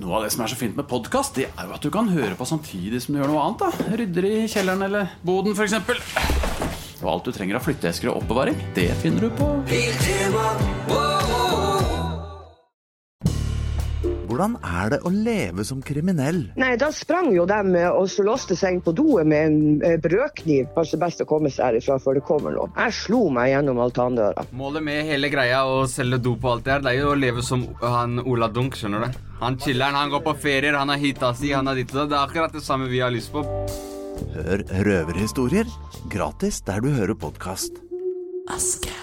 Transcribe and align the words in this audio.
Noe 0.00 0.16
av 0.16 0.22
det 0.24 0.30
som 0.32 0.44
er 0.44 0.48
så 0.52 0.56
fint 0.56 0.76
med 0.78 0.86
podkast, 0.88 1.36
det 1.36 1.50
er 1.50 1.68
jo 1.68 1.74
at 1.76 1.84
du 1.84 1.90
kan 1.92 2.08
høre 2.08 2.32
på 2.38 2.46
samtidig 2.48 3.02
som 3.04 3.12
du 3.12 3.20
gjør 3.20 3.32
noe 3.34 3.42
annet. 3.44 3.60
da 3.60 3.96
Rydder 4.00 4.28
i 4.28 4.36
kjelleren 4.48 4.86
eller 4.88 5.16
boden, 5.26 5.52
f.eks. 5.52 5.74
Og 7.02 7.08
alt 7.12 7.26
du 7.28 7.34
trenger 7.34 7.58
av 7.58 7.66
flytteesker 7.66 8.08
og 8.08 8.22
oppbevaring, 8.22 8.56
det 8.76 8.88
finner 9.02 9.26
du 9.26 9.34
på 9.36 9.50
Hvordan 14.32 14.54
er 14.64 14.94
det 14.94 14.98
å 15.04 15.10
leve 15.12 15.64
som 15.68 15.82
kriminell? 15.84 16.38
Nei, 16.56 16.70
da 16.80 16.88
sprang 16.96 17.28
jo 17.36 17.44
dem 17.46 17.74
eh, 17.76 17.90
og 17.92 18.06
så 18.08 18.24
låste 18.24 18.56
seg 18.56 18.78
inn 18.78 18.80
på 18.82 18.94
doet 18.96 19.28
med 19.28 19.44
en 19.44 19.58
eh, 19.84 19.98
brødkniv. 20.00 20.70
Kanskje 20.72 21.00
best 21.02 21.20
å 21.20 21.26
komme 21.28 21.52
seg 21.52 21.66
herifra 21.66 21.98
før 22.00 22.16
det 22.16 22.22
kommer 22.24 22.56
noe. 22.56 22.70
Jeg 22.78 22.96
slo 22.96 23.26
meg 23.34 23.50
gjennom 23.52 23.82
altandøra. 23.84 24.46
Målet 24.56 24.86
med 24.88 25.04
hele 25.10 25.28
greia 25.30 25.60
å 25.68 25.84
selge 25.84 26.22
do 26.24 26.32
på 26.40 26.48
alt 26.54 26.64
det 26.64 26.78
her, 26.78 26.86
det 26.86 26.94
er 26.94 27.02
jo 27.02 27.12
å 27.12 27.20
leve 27.20 27.44
som 27.44 27.68
han 27.84 28.22
Ola 28.24 28.48
Dunk, 28.48 28.80
skjønner 28.80 29.04
du. 29.04 29.20
Han 29.42 29.56
chiller'n, 29.58 29.96
han 29.98 30.10
går 30.10 30.20
på 30.22 30.36
ferier, 30.38 30.76
han 30.78 30.92
har 30.92 31.00
hita 31.02 31.32
si, 31.34 31.50
han 31.50 31.66
har 31.66 31.74
ditt 31.74 31.90
og 31.90 32.04
datt. 32.04 32.10
Det 32.12 32.18
er 32.18 32.26
akkurat 32.28 32.52
det 32.54 32.62
samme 32.62 32.86
vi 32.86 33.00
har 33.02 33.10
lyst 33.10 33.32
på. 33.34 33.42
Hør 34.36 34.62
røverhistorier 34.86 35.66
gratis 36.12 36.60
der 36.62 36.78
du 36.84 36.92
hører 36.94 37.18
podkast. 37.18 37.82
Aske. 38.50 38.94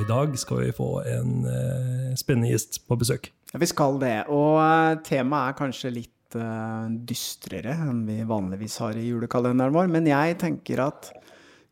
i 0.00 0.06
dag 0.08 0.32
skal 0.40 0.62
vi 0.64 0.70
få 0.72 1.02
en 1.04 1.44
eh, 1.44 2.14
spennende 2.16 2.48
gjest 2.54 2.80
på 2.88 2.96
besøk. 2.96 3.28
Ja, 3.52 3.60
vi 3.60 3.68
skal 3.68 4.00
det. 4.00 4.14
Og 4.32 4.56
eh, 4.56 4.96
temaet 5.04 5.52
er 5.52 5.58
kanskje 5.58 5.92
litt 5.92 6.14
eh, 6.38 6.86
dystrere 7.08 7.74
enn 7.86 8.04
vi 8.08 8.20
vanligvis 8.28 8.78
har 8.84 8.98
i 8.98 9.08
julekalenderen 9.08 9.74
vår. 9.74 9.90
Men 9.92 10.08
jeg 10.10 10.38
tenker 10.42 10.82
at 10.86 11.10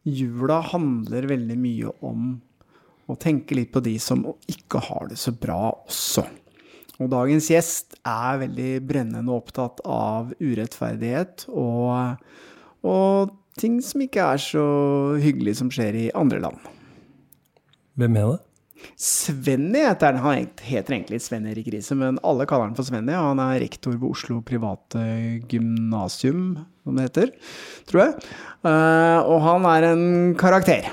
jula 0.09 0.61
handler 0.73 1.29
veldig 1.31 1.59
mye 1.61 1.95
om 2.07 2.37
å 3.09 3.17
tenke 3.21 3.57
litt 3.57 3.73
på 3.73 3.83
de 3.85 3.97
som 4.03 4.27
ikke 4.51 4.83
har 4.89 5.09
det 5.11 5.19
så 5.21 5.33
bra 5.33 5.71
også. 5.73 6.27
Og 6.99 7.11
dagens 7.13 7.47
gjest 7.53 7.95
er 8.03 8.41
veldig 8.43 8.73
brennende 8.89 9.35
opptatt 9.35 9.81
av 9.87 10.33
urettferdighet 10.43 11.47
og, 11.53 12.19
og 12.83 13.37
ting 13.59 13.79
som 13.85 14.03
ikke 14.03 14.27
er 14.35 14.43
så 14.43 14.67
hyggelig 15.23 15.59
som 15.61 15.71
skjer 15.73 16.03
i 16.03 16.09
andre 16.19 16.43
land. 16.43 16.59
Hvem 17.99 18.19
er 18.19 18.33
det? 18.33 18.43
Svenny 18.99 19.83
heter 19.85 20.13
han. 20.13 20.23
Han 20.23 20.49
heter 20.63 20.95
egentlig 20.95 21.21
Sven 21.23 21.47
Erik 21.51 21.69
Riise, 21.73 21.97
men 21.99 22.19
alle 22.27 22.47
kaller 22.49 22.69
han 22.69 22.77
for 22.79 22.87
Svenny. 22.87 23.15
Han 23.15 23.41
er 23.43 23.61
rektor 23.63 23.97
ved 23.97 24.09
Oslo 24.11 24.41
private 24.47 25.03
gymnasium, 25.51 26.59
som 26.85 26.99
det 26.99 27.09
heter, 27.09 27.33
tror 27.91 28.05
jeg. 28.05 28.31
Eh, 28.67 29.19
og 29.23 29.43
han 29.45 29.69
er 29.71 29.89
en 29.93 30.07
karakter. 30.39 30.91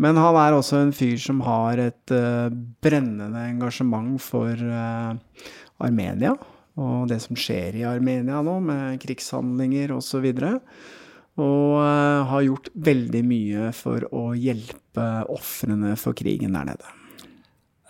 Men 0.00 0.16
han 0.16 0.38
er 0.40 0.56
også 0.56 0.80
en 0.80 0.94
fyr 0.96 1.18
som 1.20 1.42
har 1.44 1.82
et 1.82 2.14
eh, 2.16 2.54
brennende 2.82 3.42
engasjement 3.50 4.16
for 4.22 4.54
eh, 4.54 5.44
Armenia. 5.84 6.32
Og 6.80 7.10
det 7.10 7.18
som 7.20 7.36
skjer 7.36 7.76
i 7.76 7.84
Armenia 7.88 8.40
nå, 8.44 8.56
med 8.64 9.00
krigshandlinger 9.02 9.92
osv. 9.92 10.24
Og, 10.30 10.40
så 10.40 10.56
og 11.40 11.76
eh, 11.80 12.30
har 12.30 12.46
gjort 12.46 12.70
veldig 12.88 13.22
mye 13.26 13.68
for 13.76 14.06
å 14.14 14.30
hjelpe 14.36 15.06
ofrene 15.32 15.96
for 16.00 16.16
krigen 16.16 16.56
der 16.56 16.72
nede. 16.72 16.96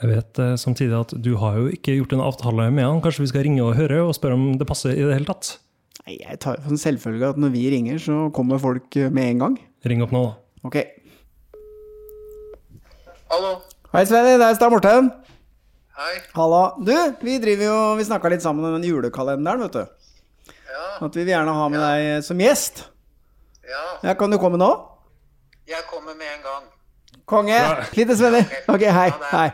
Jeg 0.01 0.09
vet 0.15 0.39
eh, 0.41 0.55
samtidig 0.57 0.97
at 0.97 1.11
du 1.20 1.34
har 1.42 1.59
jo 1.61 1.67
ikke 1.75 1.98
gjort 1.98 2.15
en 2.17 2.23
avtale 2.25 2.70
med 2.73 2.87
han. 2.87 3.03
Kanskje 3.05 3.27
vi 3.27 3.33
skal 3.33 3.45
ringe 3.45 3.65
og 3.67 3.77
høre 3.77 4.01
og 4.07 4.15
spørre 4.17 4.39
om 4.39 4.55
det 4.61 4.69
passer 4.69 4.95
i 4.95 5.03
det 5.05 5.19
hele 5.19 5.29
tatt? 5.29 5.59
Nei, 6.07 6.17
Jeg 6.23 6.41
tar 6.41 6.62
for 6.62 6.73
en 6.73 6.81
selvfølge 6.81 7.34
at 7.34 7.41
når 7.41 7.53
vi 7.53 7.67
ringer, 7.75 7.98
så 8.01 8.31
kommer 8.37 8.62
folk 8.62 8.97
eh, 8.97 9.11
med 9.12 9.34
en 9.34 9.45
gang. 9.45 9.59
Ring 9.85 10.05
opp 10.05 10.14
nå, 10.14 10.23
da. 10.31 10.39
Ok. 10.70 10.79
Hallo. 13.31 13.59
Hei, 13.92 14.07
Svenny. 14.09 14.39
Det 14.41 14.47
er 14.47 14.57
Stein 14.57 14.73
Morten. 14.73 15.11
Hei. 16.01 16.14
Halla. 16.33 16.63
Du, 16.80 16.95
vi 17.27 17.36
driver 17.42 17.67
jo 17.67 17.79
Vi 17.98 18.07
snakka 18.08 18.30
litt 18.33 18.45
sammen 18.45 18.64
om 18.64 18.79
den 18.79 18.89
julekalenderen, 18.89 19.67
vet 19.67 19.77
du. 19.77 20.55
Ja. 20.70 20.86
At 21.05 21.13
vi 21.13 21.27
vil 21.27 21.35
gjerne 21.35 21.55
ha 21.58 21.69
med 21.73 21.83
deg 21.85 22.24
som 22.24 22.41
gjest. 22.41 22.86
Ja. 23.70 23.83
Ja, 24.03 24.14
Kan 24.19 24.33
du 24.35 24.39
komme 24.42 24.58
nå? 24.61 24.70
Jeg 25.70 25.85
kommer 25.91 26.17
med 26.19 26.27
en 26.27 26.42
gang. 26.42 26.64
Konge! 27.31 27.58
Lite 27.95 28.17
Svenny. 28.19 28.41
Ok, 28.70 28.83
hei. 28.91 29.11
Hei. 29.31 29.48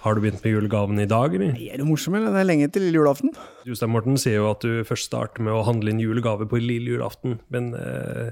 Har 0.00 0.14
du 0.16 0.20
begynt 0.22 0.40
med 0.44 0.52
julegaven 0.54 1.00
i 1.02 1.06
dag, 1.10 1.34
eller? 1.36 1.56
Er 1.60 1.80
du 1.82 1.84
morsom, 1.88 2.14
eller? 2.16 2.30
Det 2.32 2.40
er 2.40 2.46
lenge 2.48 2.68
til 2.72 2.86
lille 2.86 3.00
julaften. 3.02 3.34
Jostein 3.68 3.90
Morten, 3.92 4.16
sier 4.20 4.38
jo 4.38 4.46
at 4.52 4.62
du 4.64 4.84
først 4.88 5.10
starter 5.10 5.42
med 5.44 5.52
å 5.52 5.64
handle 5.66 5.92
inn 5.92 6.00
julegave 6.00 6.46
på 6.48 6.60
lille 6.62 6.94
julaften, 6.94 7.36
men 7.52 7.72
eh, 7.76 8.30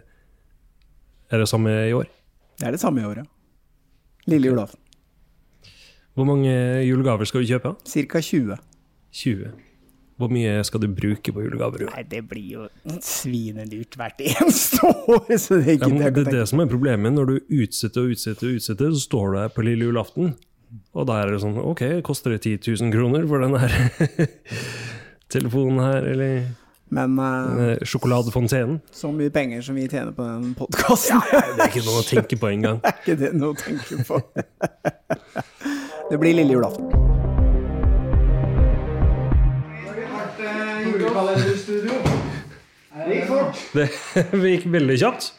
er 1.28 1.42
det 1.42 1.48
samme 1.50 1.74
i 1.88 1.92
år? 1.96 2.06
Det 2.58 2.70
er 2.70 2.76
det 2.78 2.80
samme 2.80 3.02
i 3.02 3.08
år, 3.08 3.20
ja. 3.20 3.26
Lille 4.32 4.48
julaften. 4.52 4.80
Hvor 6.16 6.26
mange 6.30 6.54
julegaver 6.86 7.28
skal 7.28 7.44
du 7.44 7.50
kjøpe? 7.50 7.74
Cirka 7.86 8.22
20. 8.24 8.56
20. 9.14 9.52
Hvor 10.18 10.32
mye 10.34 10.56
skal 10.66 10.82
du 10.82 10.88
bruke 10.90 11.30
på 11.30 11.42
julegaver? 11.44 11.84
Nei, 11.92 12.02
det 12.10 12.24
blir 12.26 12.48
jo 12.56 12.64
svinedyrt 13.04 13.94
hvert 14.00 14.18
eneste 14.24 14.82
år, 14.88 15.28
så 15.38 15.60
det 15.60 15.62
er 15.62 15.70
Ja, 15.70 15.76
ikke 15.78 15.90
men 15.92 16.02
det 16.02 16.12
det 16.16 16.32
det 16.34 16.44
som 16.50 16.58
er 16.64 16.66
problemet. 16.70 17.14
Når 17.14 17.30
du 17.30 17.36
utsetter 17.62 18.02
og 18.02 18.14
utsetter, 18.16 18.50
og 18.50 18.58
utsetter, 18.58 18.90
så 18.96 19.02
står 19.04 19.28
du 19.30 19.36
der 19.38 19.52
på 19.54 19.62
lille 19.66 19.86
julaften. 19.86 20.32
Og 20.92 21.06
da 21.08 21.20
er 21.22 21.30
det 21.32 21.38
sånn 21.40 21.54
Ok, 21.62 21.80
koster 22.04 22.34
det 22.34 22.42
10 22.44 22.58
000 22.82 22.90
kroner 22.92 23.22
for 23.30 23.40
den 23.40 23.54
her 23.56 23.72
telefonen 25.32 25.78
her, 25.80 26.02
eller 26.10 26.42
Men 26.90 27.14
eh, 27.20 27.62
eh, 27.72 27.84
sjokoladefontenen? 27.88 28.80
så 28.92 29.12
mye 29.12 29.30
penger 29.32 29.62
som 29.64 29.76
vi 29.78 29.86
tjener 29.88 30.12
på 30.16 30.24
den 30.26 30.54
podkasten, 30.58 31.20
Det 31.30 31.62
er 31.62 31.70
ikke 31.70 31.84
noe 31.86 32.02
å 32.02 32.06
tenke 32.08 32.40
på 32.40 32.50
engang. 32.52 32.80
er 32.84 32.98
ikke 33.00 33.16
det 33.22 33.32
noe 33.36 33.54
å 33.54 33.60
tenke 33.60 34.02
på. 34.08 34.20
det 36.10 36.20
blir 36.20 36.36
lille 36.40 36.58
julaften. 36.58 37.17
Det 41.18 43.14
gikk 43.14 43.26
fort. 43.26 43.62
Det 43.74 43.88
gikk 44.52 44.66
veldig 44.70 44.98
kjapt. 45.00 45.32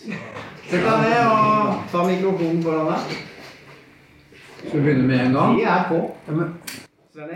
Sett 0.00 0.70
deg 0.70 1.02
ned 1.04 1.26
og 1.26 1.82
ta 1.92 2.04
mikrofonen 2.06 2.62
foran 2.64 2.88
deg. 2.94 3.18
Skal 4.60 4.78
vi 4.78 4.84
begynne 4.86 5.08
med 5.10 5.26
en 5.26 5.36
gang? 5.36 5.58
Vi 5.58 5.66
er 5.68 5.84
på. 5.90 5.98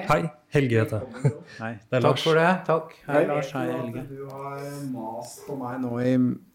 Hei, 0.08 0.20
Helge 0.54 0.80
heter 0.80 1.02
jeg. 1.02 1.32
Det 1.90 1.98
er 1.98 2.04
Takk 2.06 2.20
for 2.22 2.38
det. 2.38 2.48
Takk. 2.64 2.92
Hei, 3.08 3.16
Hei, 3.18 3.22
Lars. 3.28 3.50
Hei, 3.52 3.64
Helge. 3.68 4.04
Du 4.08 4.22
har 4.30 4.62
mast 4.94 5.42
på 5.44 5.56
meg 5.60 5.80
nå 5.82 5.98
i 6.00 6.14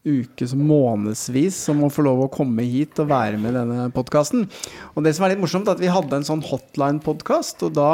ukes 0.10 0.56
månedsvis 0.58 1.60
om 1.74 1.84
å 1.86 1.92
få 1.94 2.06
lov 2.08 2.24
å 2.26 2.30
komme 2.34 2.66
hit 2.66 2.98
og 3.04 3.12
være 3.12 3.38
med 3.42 3.54
i 3.54 3.58
denne 3.60 3.90
podkasten. 3.94 4.48
Og 4.96 5.06
det 5.06 5.14
som 5.18 5.28
er 5.28 5.36
litt 5.36 5.44
morsomt, 5.44 5.70
er 5.70 5.78
at 5.78 5.84
vi 5.84 5.92
hadde 5.94 6.22
en 6.22 6.26
sånn 6.26 6.42
hotline-podkast, 6.48 7.68
og 7.68 7.76
da 7.78 7.92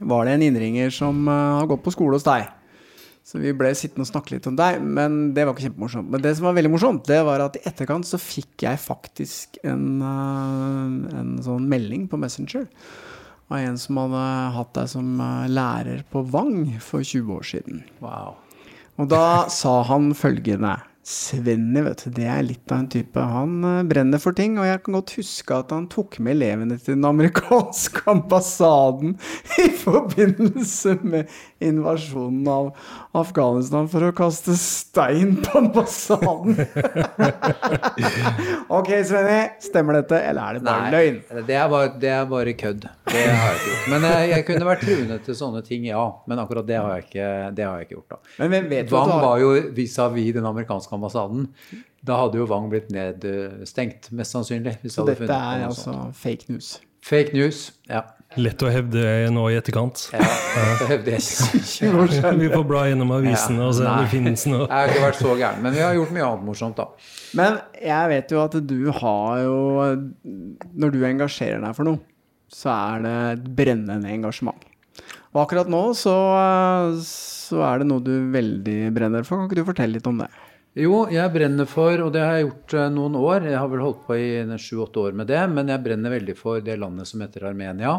var 0.00 0.26
det 0.26 0.36
en 0.36 0.46
innringer 0.48 0.90
som 0.94 1.28
eh, 1.28 1.52
har 1.60 1.68
gått 1.70 1.84
på 1.84 1.94
skole 1.94 2.18
hos 2.18 2.26
deg. 2.26 2.48
Så 3.30 3.38
vi 3.38 3.52
ble 3.54 3.70
sittende 3.76 4.06
og 4.06 4.10
snakke 4.10 4.34
litt 4.34 4.48
om 4.48 4.56
deg, 4.58 4.80
men 4.82 5.20
det 5.36 5.44
var 5.44 5.54
ikke 5.54 5.68
kjempemorsomt. 5.68 6.08
Men 6.10 6.24
det 6.24 6.32
som 6.36 6.48
var 6.48 6.56
veldig 6.56 6.72
morsomt, 6.72 7.04
det 7.06 7.20
var 7.28 7.44
at 7.44 7.58
i 7.60 7.64
etterkant 7.68 8.08
så 8.08 8.18
fikk 8.18 8.64
jeg 8.64 8.80
faktisk 8.82 9.60
en, 9.62 10.02
eh, 10.02 11.20
en 11.20 11.32
sånn 11.44 11.68
melding 11.70 12.08
på 12.10 12.20
Messenger 12.20 12.66
av 13.50 13.58
en 13.58 13.78
som 13.78 13.98
hadde 13.98 14.26
hatt 14.56 14.76
deg 14.78 14.92
som 14.92 15.10
eh, 15.20 15.48
lærer 15.50 16.04
på 16.10 16.24
Vang 16.32 16.78
for 16.82 17.04
20 17.06 17.34
år 17.36 17.50
siden. 17.52 17.82
Wow. 18.02 18.38
Og 19.00 19.08
da 19.10 19.48
sa 19.52 19.80
han 19.88 20.12
følgende 20.16 20.76
Svenny, 21.00 21.80
vet 21.80 22.02
du, 22.04 22.10
det 22.12 22.26
er 22.28 22.42
litt 22.44 22.68
av 22.68 22.82
en 22.82 22.88
type. 22.92 23.22
Han 23.32 23.64
eh, 23.64 23.84
brenner 23.88 24.20
for 24.20 24.36
ting, 24.36 24.58
og 24.60 24.68
jeg 24.68 24.82
kan 24.84 24.98
godt 24.98 25.14
huske 25.16 25.56
at 25.56 25.72
han 25.72 25.86
tok 25.88 26.18
med 26.20 26.36
elevene 26.36 26.76
til 26.76 26.98
den 26.98 27.06
amerikanske 27.08 28.04
ambassaden 28.12 29.14
i 29.64 29.70
forbindelse 29.80 30.98
med 31.00 31.32
invasjonen 31.64 32.50
av 32.52 32.68
Afghanistan 33.12 33.88
for 33.90 34.04
å 34.06 34.12
kaste 34.14 34.54
stein 34.54 35.32
på 35.42 35.58
ambassaden. 35.58 36.52
ok, 38.78 38.90
Svenny, 39.08 39.38
stemmer 39.62 39.98
dette, 39.98 40.20
eller 40.28 40.42
er 40.42 40.58
det 40.58 40.62
bare 40.66 40.90
løgn? 40.94 41.16
det 41.48 41.56
er 41.58 41.68
bare, 41.72 41.88
det 42.02 42.12
er 42.14 42.28
bare 42.30 42.54
kødd. 42.60 42.86
Det 43.10 43.24
har 43.26 43.48
jeg 43.50 43.56
ikke 43.58 43.70
gjort. 43.72 43.88
Men 43.94 44.06
jeg, 44.06 44.28
jeg 44.34 44.46
kunne 44.50 44.68
vært 44.68 44.84
truende 44.86 45.18
til 45.26 45.38
sånne 45.40 45.62
ting, 45.66 45.86
ja. 45.90 46.04
Men 46.30 46.42
akkurat 46.44 46.68
det 46.68 46.78
har 46.78 46.92
jeg 47.00 47.08
ikke, 47.08 47.30
det 47.58 47.66
har 47.66 47.80
jeg 47.80 47.88
ikke 47.88 47.96
gjort. 47.98 48.10
da. 48.14 48.34
Men 48.44 48.52
hvem 48.54 48.68
vet 48.76 48.90
du 48.90 48.94
Wang 48.94 49.10
har- 49.14 49.24
var 49.26 49.42
jo 49.42 49.50
vis-à-vis 49.80 50.30
den 50.38 50.46
amerikanske 50.52 50.94
ambassaden. 50.94 51.48
Da 52.06 52.16
hadde 52.22 52.38
jo 52.40 52.46
Wang 52.48 52.70
blitt 52.72 52.88
nedstengt, 52.94 54.12
mest 54.16 54.32
sannsynlig. 54.36 54.78
Hvis 54.84 54.94
Så 54.96 55.02
hadde 55.04 55.18
dette 55.18 55.40
er 55.40 55.66
altså 55.66 55.96
fake 56.16 56.46
news. 56.54 56.76
Fake 57.02 57.32
news. 57.36 57.70
Ja. 57.88 58.04
Lett 58.38 58.62
å 58.62 58.68
hevde 58.70 59.00
nå 59.34 59.48
i 59.50 59.56
etterkant. 59.58 60.04
ja 60.14 60.20
det 60.22 60.86
hevder 60.86 61.16
jeg 61.16 61.24
ikke. 61.58 62.34
Vi 62.38 62.50
får 62.52 62.66
bla 62.68 62.84
gjennom 62.86 63.10
avisene 63.16 63.64
og 63.66 63.74
se 63.74 63.86
om 63.88 64.04
det 64.04 64.10
finnes 64.12 64.44
noe. 64.46 64.68
Jeg 64.68 64.70
har 64.70 64.92
ikke 64.92 65.02
vært 65.02 65.18
så 65.18 65.34
gæren. 65.34 65.64
Men 65.64 65.74
vi 65.74 65.82
har 65.82 65.96
gjort 65.98 66.12
mye 66.14 66.28
annet 66.28 66.46
morsomt, 66.46 66.78
da. 66.78 66.86
Men 67.40 67.58
jeg 67.82 68.12
vet 68.12 68.34
jo 68.34 68.42
at 68.44 68.54
du 68.70 68.78
har 69.00 69.42
jo 69.42 69.58
Når 70.82 70.94
du 70.94 71.00
engasjerer 71.06 71.62
deg 71.62 71.74
for 71.74 71.90
noe, 71.90 72.02
så 72.50 72.70
er 72.74 73.02
det 73.06 73.16
et 73.32 73.50
brennende 73.58 74.14
engasjement. 74.14 74.62
Og 75.30 75.42
akkurat 75.44 75.70
nå 75.70 75.82
så, 75.98 76.14
så 77.06 77.60
er 77.66 77.82
det 77.82 77.90
noe 77.90 78.02
du 78.02 78.14
veldig 78.34 78.78
brenner 78.94 79.26
for. 79.26 79.38
Kan 79.38 79.50
ikke 79.50 79.60
du 79.60 79.68
fortelle 79.68 79.98
litt 79.98 80.06
om 80.10 80.22
det? 80.22 80.30
Jo, 80.78 81.08
jeg 81.10 81.32
brenner 81.34 81.66
for, 81.66 81.98
og 81.98 82.12
det 82.14 82.20
har 82.22 82.36
jeg 82.38 82.44
gjort 82.44 82.74
eh, 82.78 82.90
noen 82.94 83.16
år, 83.18 83.46
jeg 83.50 83.58
har 83.58 83.70
vel 83.72 83.80
holdt 83.82 84.04
på 84.06 84.14
i 84.14 84.28
sju-åtte 84.54 85.00
år 85.02 85.16
med 85.18 85.26
det, 85.26 85.40
men 85.50 85.72
jeg 85.72 85.82
brenner 85.82 86.12
veldig 86.14 86.36
for 86.38 86.62
det 86.62 86.76
landet 86.78 87.10
som 87.10 87.24
heter 87.24 87.48
Armenia. 87.48 87.96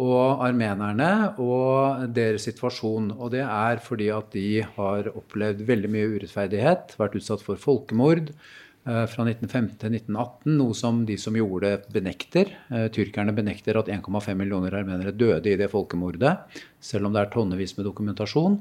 Og 0.00 0.40
armenerne 0.46 1.34
og 1.42 2.06
deres 2.14 2.46
situasjon. 2.46 3.10
Og 3.18 3.34
det 3.34 3.42
er 3.44 3.82
fordi 3.84 4.06
at 4.14 4.30
de 4.32 4.62
har 4.78 5.10
opplevd 5.12 5.60
veldig 5.66 5.90
mye 5.92 6.12
urettferdighet, 6.14 6.94
vært 6.96 7.18
utsatt 7.18 7.44
for 7.44 7.60
folkemord 7.60 8.30
eh, 8.30 9.04
fra 9.10 9.26
1915 9.26 9.74
til 9.82 9.98
1918, 9.98 10.54
noe 10.54 10.78
som 10.78 11.02
de 11.04 11.18
som 11.20 11.36
gjorde 11.36 11.66
det, 11.66 11.92
benekter. 11.98 12.54
Eh, 12.70 12.86
Tyrkerne 12.96 13.34
benekter 13.36 13.76
at 13.82 13.92
1,5 13.92 14.40
millioner 14.40 14.78
armenere 14.78 15.12
døde 15.12 15.52
i 15.52 15.58
det 15.60 15.68
folkemordet, 15.74 16.32
selv 16.80 17.10
om 17.10 17.12
det 17.12 17.26
er 17.26 17.34
tonnevis 17.36 17.76
med 17.76 17.90
dokumentasjon. 17.90 18.56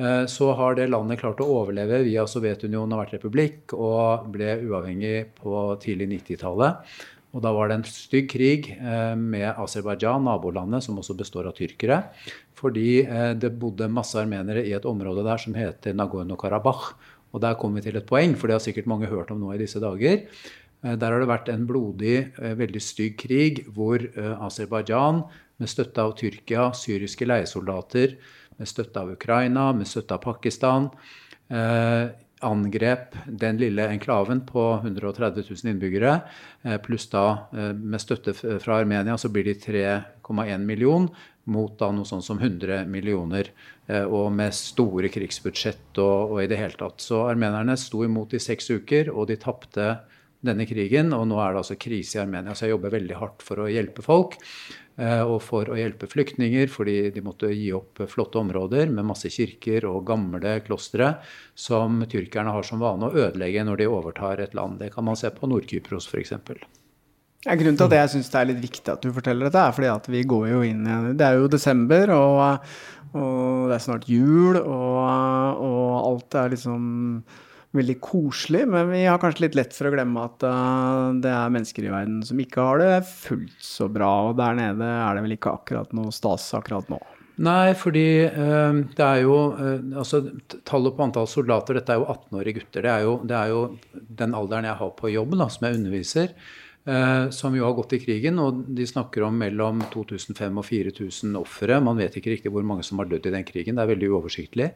Eh, 0.00 0.26
Så 0.26 0.52
har 0.52 0.74
det 0.74 0.88
landet 0.88 1.20
klart 1.20 1.42
å 1.44 1.48
overleve 1.60 2.00
via 2.06 2.24
Sovjetunionen 2.28 2.94
har 2.94 3.04
vært 3.04 3.18
republikk 3.18 3.74
og 3.76 4.30
ble 4.32 4.56
uavhengig 4.64 5.34
på 5.36 5.64
tidlig 5.82 6.08
90-tallet. 6.14 6.94
Og 7.30 7.44
da 7.44 7.52
var 7.54 7.68
det 7.68 7.76
en 7.78 7.86
stygg 7.86 8.30
krig 8.32 8.70
eh, 8.74 9.12
med 9.14 9.50
Aserbajdsjan, 9.52 10.24
nabolandet, 10.24 10.86
som 10.86 10.98
også 10.98 11.18
består 11.18 11.50
av 11.50 11.58
tyrkere. 11.58 12.00
Fordi 12.58 13.02
eh, 13.04 13.34
det 13.36 13.52
bodde 13.60 13.90
masse 13.92 14.16
armenere 14.18 14.64
i 14.64 14.72
et 14.76 14.88
område 14.88 15.26
der 15.26 15.42
som 15.42 15.58
heter 15.58 15.94
Nagorno-Karabakh. 16.00 16.88
Og 17.30 17.44
der 17.44 17.60
kom 17.60 17.76
vi 17.76 17.84
til 17.84 18.00
et 18.00 18.08
poeng, 18.08 18.32
for 18.34 18.48
det 18.48 18.56
har 18.56 18.64
sikkert 18.64 18.88
mange 18.90 19.10
hørt 19.10 19.30
om 19.30 19.38
nå 19.38 19.52
i 19.54 19.60
disse 19.60 19.78
dager. 19.82 20.24
Der 20.80 21.12
har 21.12 21.20
det 21.20 21.28
vært 21.28 21.50
en 21.52 21.66
blodig, 21.68 22.32
veldig 22.40 22.80
stygg 22.82 23.18
krig 23.20 23.60
hvor 23.76 24.00
Aserbajdsjan, 24.16 25.20
med 25.60 25.70
støtte 25.70 26.02
av 26.02 26.14
Tyrkia, 26.18 26.70
syriske 26.74 27.28
leiesoldater, 27.28 28.16
med 28.60 28.68
støtte 28.68 29.00
av 29.00 29.14
Ukraina, 29.16 29.70
med 29.72 29.88
støtte 29.88 30.18
av 30.18 30.24
Pakistan, 30.24 30.90
eh, 31.48 32.12
angrep 32.40 33.16
den 33.26 33.58
lille 33.60 33.88
enklaven 33.88 34.44
på 34.48 34.62
130 34.84 35.44
000 35.48 35.72
innbyggere, 35.72 36.20
eh, 36.62 36.78
pluss 36.84 37.08
da 37.12 37.26
eh, 37.52 37.72
med 37.72 38.00
støtte 38.00 38.34
fra 38.34 38.80
Armenia 38.80 39.16
så 39.20 39.28
blir 39.32 39.44
de 39.48 39.54
3,1 39.60 40.64
million 40.64 41.08
mot 41.50 41.72
da 41.78 41.90
noe 41.92 42.08
sånn 42.08 42.22
som 42.24 42.40
100 42.40 42.84
millioner, 42.88 43.50
eh, 43.88 44.04
og 44.04 44.30
med 44.32 44.54
store 44.56 45.10
krigsbudsjett 45.12 45.98
og, 45.98 46.36
og 46.36 46.42
i 46.44 46.48
det 46.50 46.60
hele 46.60 46.78
tatt. 46.78 47.02
Så 47.04 47.24
armenerne 47.26 47.76
sto 47.80 48.04
imot 48.06 48.36
i 48.36 48.42
seks 48.42 48.70
uker, 48.70 49.12
og 49.12 49.28
de 49.30 49.38
tapte 49.40 49.90
denne 50.40 50.64
krigen, 50.68 51.12
og 51.12 51.26
nå 51.28 51.40
er 51.42 51.52
det 51.52 51.62
altså 51.64 51.76
krise 51.80 52.16
i 52.16 52.22
Armenia. 52.22 52.54
Så 52.56 52.66
jeg 52.66 52.76
jobber 52.76 52.94
veldig 52.94 53.18
hardt 53.20 53.44
for 53.44 53.60
å 53.60 53.68
hjelpe 53.68 54.04
folk. 54.04 54.38
Eh, 55.00 55.22
Og 55.24 55.40
for 55.42 55.70
å 55.70 55.78
hjelpe 55.78 56.08
flyktninger, 56.10 56.68
fordi 56.70 57.10
de 57.14 57.24
måtte 57.24 57.50
gi 57.52 57.70
opp 57.76 58.02
flotte 58.10 58.40
områder 58.40 58.92
med 58.92 59.08
masse 59.08 59.30
kirker 59.32 59.88
og 59.88 60.04
gamle 60.08 60.58
klostre 60.66 61.14
som 61.54 62.02
tyrkerne 62.04 62.52
har 62.54 62.66
som 62.66 62.82
vane 62.82 63.08
å 63.08 63.14
ødelegge 63.26 63.64
når 63.66 63.82
de 63.82 63.88
overtar 63.90 64.44
et 64.44 64.54
land. 64.54 64.78
Det 64.80 64.92
kan 64.94 65.06
man 65.08 65.18
se 65.18 65.32
på 65.34 65.50
Nord-Kypros 65.50 66.08
f.eks. 66.10 66.36
Ja, 67.46 67.56
grunnen 67.56 67.78
til 67.80 67.88
at 67.88 67.96
jeg 67.96 68.12
syns 68.12 68.28
det 68.28 68.40
er 68.40 68.48
litt 68.50 68.64
viktig 68.66 68.90
at 68.92 69.04
du 69.04 69.12
forteller 69.16 69.48
dette, 69.48 69.60
er 69.64 69.72
fordi 69.72 69.88
at 69.88 70.08
vi 70.12 70.24
går 70.28 70.48
jo 70.50 70.64
inn 70.66 70.82
i 70.84 70.96
Det 71.16 71.24
er 71.24 71.38
jo 71.40 71.48
desember, 71.48 72.12
og, 72.12 72.72
og 73.16 73.70
det 73.70 73.78
er 73.78 73.84
snart 73.86 74.10
jul, 74.10 74.58
og, 74.60 75.62
og 75.64 75.94
alt 76.10 76.36
er 76.36 76.52
liksom 76.52 76.90
veldig 77.76 77.96
koselig. 78.02 78.64
Men 78.70 78.90
vi 78.90 79.04
har 79.06 79.20
kanskje 79.22 79.46
litt 79.46 79.58
lett 79.58 79.76
for 79.76 79.88
å 79.88 79.94
glemme 79.94 80.26
at 80.26 80.44
uh, 80.46 81.12
det 81.22 81.30
er 81.32 81.54
mennesker 81.54 81.86
i 81.86 81.92
verden 81.92 82.20
som 82.26 82.42
ikke 82.42 82.66
har 82.66 82.82
det 82.82 82.92
fullt 83.08 83.64
så 83.64 83.88
bra. 83.92 84.10
Og 84.30 84.36
der 84.40 84.58
nede 84.58 84.90
er 84.98 85.16
det 85.16 85.24
vel 85.26 85.36
ikke 85.38 85.56
akkurat 85.60 85.96
noe 85.96 86.14
stas 86.14 86.50
akkurat 86.58 86.90
nå. 86.92 87.00
Nei, 87.40 87.72
fordi 87.78 88.08
uh, 88.28 88.80
det 88.96 89.06
er 89.06 89.22
jo 89.24 89.36
uh, 89.56 89.76
altså 89.96 90.24
Tallet 90.68 90.96
på 90.96 91.06
antall 91.06 91.28
soldater, 91.30 91.78
dette 91.78 91.94
er 91.94 92.02
jo 92.02 92.10
18-årige 92.10 92.60
gutter. 92.60 92.84
Det 92.84 92.92
er, 92.92 93.06
jo, 93.06 93.14
det 93.24 93.38
er 93.38 93.54
jo 93.54 93.62
den 94.20 94.36
alderen 94.36 94.68
jeg 94.68 94.80
har 94.82 94.96
på 94.98 95.14
jobb, 95.14 95.38
da, 95.40 95.48
som 95.52 95.68
jeg 95.68 95.80
underviser, 95.80 96.34
som 97.30 97.54
jo 97.54 97.66
har 97.66 97.74
gått 97.76 97.92
i 97.92 98.00
krigen. 98.00 98.38
Og 98.40 98.62
de 98.72 98.86
snakker 98.88 99.26
om 99.26 99.36
mellom 99.36 99.82
2005 99.92 100.60
og 100.62 100.64
4000 100.64 101.36
ofre. 101.38 101.76
Man 101.84 102.00
vet 102.00 102.16
ikke 102.16 102.32
riktig 102.32 102.52
hvor 102.54 102.64
mange 102.66 102.86
som 102.86 103.02
har 103.02 103.10
dødd 103.10 103.28
i 103.28 103.34
den 103.36 103.46
krigen. 103.46 103.76
Det 103.76 103.84
er 103.84 103.92
veldig 103.92 104.08
uoversiktlig. 104.14 104.70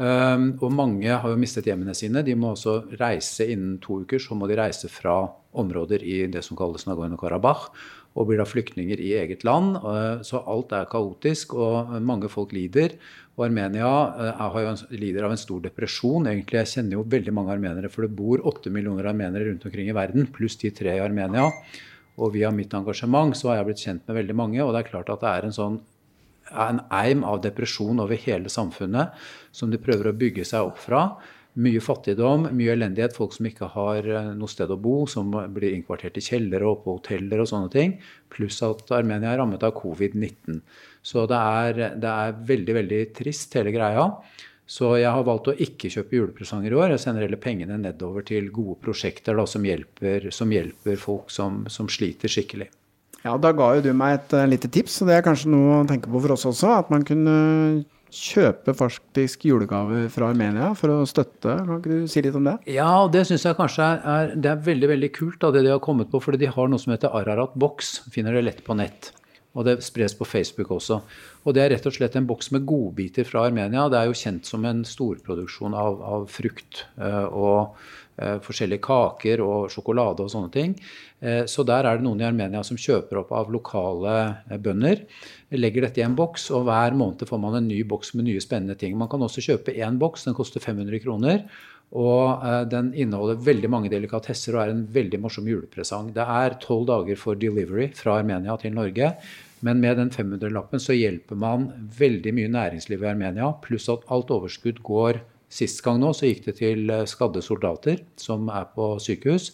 Eh, 0.00 0.46
og 0.62 0.72
mange 0.72 1.10
har 1.10 1.28
jo 1.28 1.40
mistet 1.40 1.68
hjemmene 1.68 1.94
sine. 1.96 2.22
De 2.24 2.36
må 2.38 2.54
også 2.54 2.76
reise 3.00 3.48
innen 3.50 3.78
to 3.82 4.00
uker. 4.04 4.22
Så 4.22 4.38
må 4.38 4.48
de 4.48 4.58
reise 4.60 4.88
fra 4.92 5.22
områder 5.50 6.04
i 6.06 6.22
det 6.30 6.44
som 6.46 6.58
kalles 6.58 6.86
Nagorno-Karabakh 6.86 7.70
og 8.18 8.26
blir 8.28 8.40
da 8.40 8.46
flyktninger 8.48 9.00
i 9.00 9.12
eget 9.20 9.44
land. 9.46 9.76
Eh, 9.76 10.22
Så 10.26 10.42
alt 10.46 10.72
er 10.72 10.88
kaotisk, 10.90 11.54
og 11.54 11.94
mange 12.02 12.28
folk 12.28 12.52
lider. 12.52 12.96
Og 13.38 13.46
Armenia 13.46 13.90
eh, 14.30 14.58
en, 14.64 14.82
lider 14.90 15.24
av 15.24 15.32
en 15.32 15.40
stor 15.40 15.60
depresjon. 15.60 16.26
egentlig. 16.26 16.58
Jeg 16.58 16.72
kjenner 16.74 16.98
jo 16.98 17.06
veldig 17.06 17.32
mange 17.32 17.54
armenere, 17.54 17.88
for 17.88 18.02
det 18.02 18.16
bor 18.16 18.42
åtte 18.44 18.70
millioner 18.70 19.06
armenere 19.06 19.46
rundt 19.48 19.64
omkring 19.64 19.88
i 19.88 19.96
verden, 19.96 20.26
pluss 20.26 20.56
de 20.56 20.70
tre 20.70 20.96
i 20.96 21.04
Armenia. 21.04 21.50
Og 22.18 22.34
via 22.34 22.50
mitt 22.50 22.74
engasjement 22.74 23.34
så 23.36 23.48
har 23.48 23.60
jeg 23.60 23.70
blitt 23.70 23.86
kjent 23.86 24.08
med 24.08 24.16
veldig 24.16 24.36
mange, 24.36 24.60
og 24.64 24.74
det 24.74 24.82
er 24.82 24.90
klart 24.90 25.08
at 25.08 25.20
det 25.22 25.30
er 25.30 25.46
en 25.46 25.56
sånn 25.56 25.80
en 26.50 26.80
eim 26.90 27.22
av 27.22 27.38
depresjon 27.44 28.00
over 28.02 28.18
hele 28.18 28.50
samfunnet 28.50 29.14
som 29.54 29.70
de 29.70 29.78
prøver 29.78 30.10
å 30.10 30.16
bygge 30.18 30.44
seg 30.48 30.66
opp 30.66 30.80
fra. 30.82 31.04
Mye 31.58 31.80
fattigdom, 31.82 32.44
mye 32.54 32.74
elendighet, 32.76 33.16
folk 33.16 33.32
som 33.34 33.48
ikke 33.48 33.72
har 33.72 34.06
eh, 34.06 34.28
noe 34.38 34.50
sted 34.50 34.70
å 34.70 34.78
bo, 34.78 35.00
som 35.10 35.32
blir 35.50 35.74
innkvartert 35.74 36.20
i 36.20 36.22
kjellere 36.22 36.68
og 36.68 36.84
på 36.84 36.94
hoteller 36.98 37.42
og 37.42 37.48
sånne 37.50 37.72
ting. 37.72 37.96
Pluss 38.30 38.60
at 38.66 38.92
Armenia 38.94 39.32
er 39.32 39.40
rammet 39.42 39.66
av 39.66 39.74
covid-19. 39.78 40.60
Så 41.02 41.26
det 41.30 41.40
er, 41.40 41.82
det 41.98 42.12
er 42.12 42.38
veldig, 42.52 42.76
veldig 42.78 43.02
trist, 43.18 43.58
hele 43.58 43.74
greia. 43.74 44.06
Så 44.70 44.92
jeg 45.00 45.10
har 45.10 45.26
valgt 45.26 45.50
å 45.50 45.56
ikke 45.58 45.90
kjøpe 45.90 46.14
julepresanger 46.14 46.70
i 46.70 46.76
år. 46.78 46.92
Jeg 46.94 47.02
sender 47.02 47.26
heller 47.26 47.40
pengene 47.42 47.80
nedover 47.80 48.22
til 48.28 48.52
gode 48.54 48.78
prosjekter 48.84 49.34
da, 49.34 49.42
som, 49.50 49.64
hjelper, 49.66 50.28
som 50.34 50.52
hjelper 50.54 51.00
folk 51.02 51.32
som, 51.34 51.64
som 51.66 51.90
sliter 51.90 52.30
skikkelig. 52.30 52.68
Ja, 53.24 53.34
da 53.36 53.50
ga 53.52 53.72
jo 53.76 53.82
du 53.84 53.90
meg 53.92 54.14
et 54.20 54.36
uh, 54.38 54.46
lite 54.48 54.70
tips, 54.72 55.02
og 55.02 55.10
det 55.10 55.18
er 55.18 55.24
kanskje 55.26 55.50
noe 55.52 55.80
å 55.80 55.88
tenke 55.88 56.08
på 56.08 56.22
for 56.22 56.36
oss 56.36 56.46
også. 56.48 56.70
At 56.84 56.92
man 56.92 57.02
kunne 57.08 57.34
kjøpe 58.14 58.74
faktisk 58.76 59.46
julegaver 59.48 60.08
fra 60.12 60.30
Armenia 60.32 60.72
for 60.78 60.92
å 60.92 61.06
støtte. 61.08 61.56
Kan 61.62 61.78
ikke 61.78 62.00
du 62.02 62.10
si 62.10 62.22
litt 62.24 62.36
om 62.38 62.48
det? 62.48 62.56
Ja, 62.70 62.90
det 63.12 63.24
syns 63.28 63.46
jeg 63.46 63.58
kanskje 63.58 63.86
er, 63.98 64.34
det 64.34 64.52
er 64.52 64.66
veldig 64.66 64.90
veldig 64.94 65.12
kult, 65.16 65.38
da, 65.42 65.52
det 65.54 65.64
de 65.66 65.72
har 65.74 65.82
kommet 65.84 66.10
på. 66.12 66.20
fordi 66.22 66.44
de 66.44 66.52
har 66.52 66.70
noe 66.70 66.82
som 66.82 66.94
heter 66.94 67.14
Ararat 67.16 67.56
Box. 67.58 67.98
Finner 68.12 68.36
det 68.36 68.46
lett 68.46 68.62
på 68.66 68.76
nett. 68.78 69.12
Og 69.58 69.66
det 69.66 69.80
spres 69.82 70.14
på 70.14 70.26
Facebook 70.28 70.70
også. 70.76 71.00
Og 71.42 71.54
det 71.56 71.64
er 71.64 71.72
rett 71.74 71.86
og 71.88 71.94
slett 71.96 72.14
en 72.18 72.28
boks 72.28 72.52
med 72.54 72.66
godbiter 72.68 73.26
fra 73.26 73.48
Armenia. 73.48 73.88
Det 73.90 73.98
er 73.98 74.10
jo 74.10 74.18
kjent 74.20 74.46
som 74.46 74.66
en 74.68 74.84
storproduksjon 74.86 75.74
av, 75.74 75.98
av 76.06 76.28
frukt 76.30 76.84
eh, 77.00 77.26
og 77.26 77.74
forskjellige 78.44 78.82
kaker 78.84 79.40
og 79.44 79.70
sjokolade 79.72 80.24
og 80.24 80.32
sånne 80.32 80.52
ting. 80.52 80.74
Eh, 81.20 81.44
så 81.50 81.64
der 81.68 81.84
er 81.84 81.98
det 81.98 82.04
noen 82.06 82.22
i 82.22 82.26
Armenia 82.28 82.62
som 82.64 82.78
kjøper 82.80 83.20
opp 83.20 83.32
av 83.36 83.50
lokale 83.52 84.14
eh, 84.48 84.60
bønder. 84.60 85.02
Legger 85.52 85.84
dette 85.84 86.00
i 86.00 86.06
en 86.06 86.16
boks, 86.16 86.48
og 86.56 86.64
hver 86.68 86.96
måned 86.96 87.26
får 87.28 87.42
man 87.42 87.58
en 87.58 87.68
ny 87.68 87.82
boks 87.88 88.14
med 88.16 88.28
nye 88.28 88.40
spennende 88.40 88.78
ting. 88.80 88.96
Man 88.98 89.10
kan 89.12 89.22
også 89.26 89.44
kjøpe 89.44 89.76
én 89.76 90.00
boks, 90.00 90.24
den 90.28 90.36
koster 90.38 90.64
500 90.64 91.02
kroner. 91.04 91.44
Og 91.90 92.46
eh, 92.46 92.62
den 92.72 92.92
inneholder 92.94 93.42
veldig 93.44 93.72
mange 93.72 93.92
delikatesser 93.92 94.56
og 94.56 94.64
er 94.64 94.72
en 94.72 94.86
veldig 94.94 95.20
morsom 95.20 95.48
julepresang. 95.50 96.14
Det 96.16 96.24
er 96.24 96.56
tolv 96.62 96.88
dager 96.88 97.20
for 97.20 97.38
delivery 97.38 97.90
fra 97.98 98.16
Armenia 98.22 98.56
til 98.60 98.76
Norge. 98.76 99.12
Men 99.60 99.82
med 99.82 99.98
den 100.00 100.08
500-lappen 100.08 100.80
så 100.80 100.96
hjelper 100.96 101.36
man 101.36 101.66
veldig 101.98 102.32
mye 102.32 102.52
næringsliv 102.54 103.02
i 103.04 103.10
Armenia. 103.10 103.50
Pluss 103.60 103.90
at 103.92 104.06
alt 104.08 104.32
overskudd 104.32 104.80
går 104.86 105.20
Sist 105.50 105.82
gang 105.82 105.98
nå 105.98 106.12
så 106.14 106.28
gikk 106.28 106.44
det 106.46 106.58
til 106.60 106.90
eh, 106.94 107.06
skadde 107.10 107.42
soldater 107.42 108.04
som 108.20 108.46
er 108.54 108.68
på 108.70 108.92
sykehus. 109.02 109.50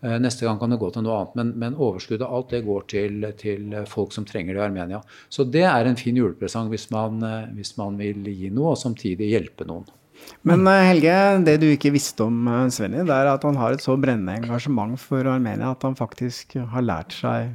Eh, 0.00 0.16
Neste 0.22 0.46
gang 0.46 0.56
kan 0.60 0.72
det 0.72 0.78
gå 0.80 0.88
til 0.94 1.04
noe 1.04 1.18
annet, 1.20 1.34
men, 1.36 1.50
men 1.60 1.76
overskuddet 1.76 2.24
alt 2.24 2.54
det 2.54 2.62
går 2.64 2.86
til, 2.88 3.26
til 3.40 3.76
folk 3.90 4.16
som 4.16 4.24
trenger 4.28 4.56
det 4.56 4.62
i 4.62 4.66
Armenia. 4.70 5.02
Så 5.28 5.44
det 5.44 5.66
er 5.68 5.88
en 5.88 6.00
fin 6.00 6.16
julepresang 6.16 6.70
hvis 6.72 6.88
man, 6.94 7.20
eh, 7.20 7.52
hvis 7.58 7.74
man 7.80 8.00
vil 8.00 8.24
gi 8.32 8.48
noe 8.54 8.72
og 8.72 8.80
samtidig 8.80 9.28
hjelpe 9.34 9.68
noen. 9.68 9.84
Men 10.48 10.64
Helge, 10.64 11.12
det 11.44 11.58
du 11.60 11.66
ikke 11.68 11.92
visste 11.92 12.24
om 12.24 12.48
Svenny, 12.72 13.02
det 13.04 13.12
er 13.12 13.28
at 13.28 13.44
han 13.44 13.58
har 13.60 13.76
et 13.76 13.84
så 13.84 13.98
brennende 14.00 14.38
engasjement 14.40 14.96
for 14.98 15.28
Armenia 15.28 15.74
at 15.74 15.84
han 15.84 15.98
faktisk 15.98 16.56
har 16.72 16.86
lært 16.88 17.12
seg 17.14 17.52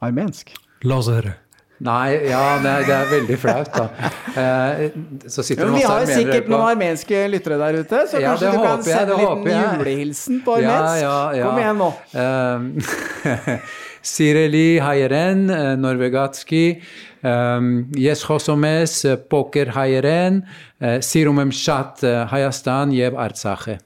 armensk. 0.00 0.54
La 0.88 1.02
oss 1.02 1.12
høre. 1.12 1.36
Nei, 1.80 2.08
ja, 2.26 2.58
det 2.58 2.70
er, 2.72 2.84
det 2.88 2.94
er 2.96 3.10
veldig 3.12 3.36
flaut, 3.38 3.68
da. 3.70 3.84
Eh, 4.34 4.80
Så 5.30 5.44
sitter 5.46 5.68
det 5.68 5.76
masse 5.76 5.86
armenere 5.86 6.06
vi 6.08 6.12
har 6.12 6.22
sikkert 6.24 6.48
noen 6.50 6.64
armenske 6.72 7.20
lyttere 7.30 7.58
der 7.60 7.78
ute, 7.84 8.00
så 8.10 8.18
Ja, 8.22 8.32
kanskje 8.32 8.50
du 8.50 8.58
kan 8.64 8.82
sende 8.82 9.14
en 9.14 9.20
liten 9.22 9.52
jeg. 9.52 9.78
julehilsen 9.78 10.40
på 10.46 10.56
armensk? 10.56 11.02
Ja, 11.04 11.04
ja, 11.04 11.32
ja. 11.38 11.46
Kom 11.46 11.60
igjen 11.62 11.78
nå. 11.78 11.90
Um, 12.18 13.60
Sireli 14.08 14.78
Hayeren, 14.82 15.50
eh, 15.50 15.74
Norvegatski, 15.76 16.64
um, 17.22 17.90
Yes 17.98 18.22
Hosomes, 18.28 19.04
eh, 19.04 19.16
Poker 19.30 19.66
Hayeren, 19.74 20.42
eh, 20.80 20.98
Sirumem 21.00 21.50
Shat, 21.52 22.02
Hayastan, 22.30 22.92
yev 22.94 23.14
Artsakhe. 23.18 23.78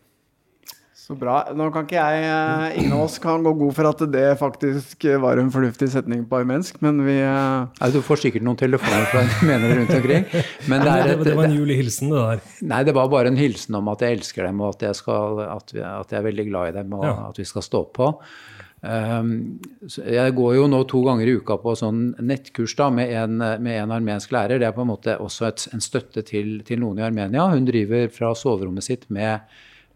Så 1.12 1.19
bra. 1.21 1.35
Nå 1.52 1.66
kan 1.75 1.85
ikke 1.85 2.00
jeg 2.00 2.25
eh, 2.25 2.78
Ingen 2.81 2.95
av 2.97 3.02
oss 3.04 3.19
kan 3.21 3.45
gå 3.45 3.52
god 3.61 3.75
for 3.76 3.88
at 3.90 4.02
det 4.14 4.25
faktisk 4.40 5.04
var 5.21 5.40
en 5.42 5.50
fornuftig 5.52 5.90
setning 5.92 6.23
på 6.28 6.38
armensk, 6.40 6.78
men 6.85 7.02
vi 7.04 7.19
eh, 7.21 7.90
du 7.92 8.00
får 8.04 8.23
sikkert 8.23 8.47
noen 8.47 8.57
telefoner 8.61 9.04
fra 9.12 9.25
mener 9.49 9.76
rundt 9.83 9.92
omkring. 9.99 10.25
Men 10.73 10.87
det, 10.87 10.95
er 10.95 11.12
et, 11.12 11.25
det 11.28 11.37
var 11.37 11.50
en 11.50 11.59
julehilsen, 11.59 12.09
det 12.14 12.23
der. 12.23 12.42
Nei, 12.73 12.81
det 12.88 12.97
var 12.97 13.12
bare 13.12 13.28
en 13.33 13.37
hilsen 13.37 13.76
om 13.78 13.92
at 13.92 14.02
jeg 14.07 14.19
elsker 14.23 14.49
dem, 14.49 14.64
og 14.64 14.73
at 14.75 14.87
jeg, 14.88 14.97
skal, 15.02 15.42
at 15.45 15.76
vi, 15.76 15.85
at 15.85 16.14
jeg 16.16 16.23
er 16.23 16.26
veldig 16.31 16.49
glad 16.49 16.73
i 16.73 16.76
dem, 16.81 16.97
og 16.97 17.04
Ja. 17.07 17.14
at 17.28 17.38
vi 17.38 17.45
skal 17.49 17.64
stå 17.66 17.85
på. 17.92 18.09
Um, 18.83 19.61
så 19.87 20.02
jeg 20.11 20.33
går 20.35 20.57
jo 20.57 20.64
nå 20.66 20.81
to 20.90 21.04
ganger 21.07 21.28
i 21.31 21.35
uka 21.38 21.54
på 21.62 21.75
sånn 21.78 22.00
nettkurs 22.19 22.73
da, 22.81 22.88
med 22.90 23.12
en, 23.14 23.37
med 23.62 23.76
en 23.78 23.92
armensk 23.95 24.33
lærer. 24.35 24.59
Det 24.59 24.66
er 24.66 24.75
på 24.75 24.83
en 24.83 24.90
måte 24.90 25.14
også 25.23 25.47
et, 25.52 25.66
en 25.76 25.85
støtte 25.85 26.25
til, 26.26 26.57
til 26.66 26.81
noen 26.83 26.99
i 26.99 27.04
Armenia. 27.07 27.45
Hun 27.52 27.69
driver 27.69 28.09
fra 28.11 28.33
soverommet 28.35 28.88
sitt 28.88 29.07
med, 29.14 29.45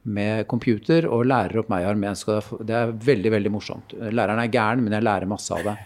med 0.07 0.47
computer 0.49 1.07
og 1.11 1.27
lærer 1.27 1.59
opp 1.63 1.69
meg 1.73 1.85
armensk. 1.85 2.27
det 2.65 2.71
er- 2.71 2.89
er 2.89 2.93
veldig 2.93 3.31
veldig 3.33 3.51
morsomt. 3.53 3.95
Læreren 3.99 4.39
er 4.43 4.49
gæren, 4.53 4.83
men 4.83 4.93
jeg 4.93 5.03
lærer 5.03 5.27
masse 5.27 5.51
av 5.51 5.65
det. 5.65 5.77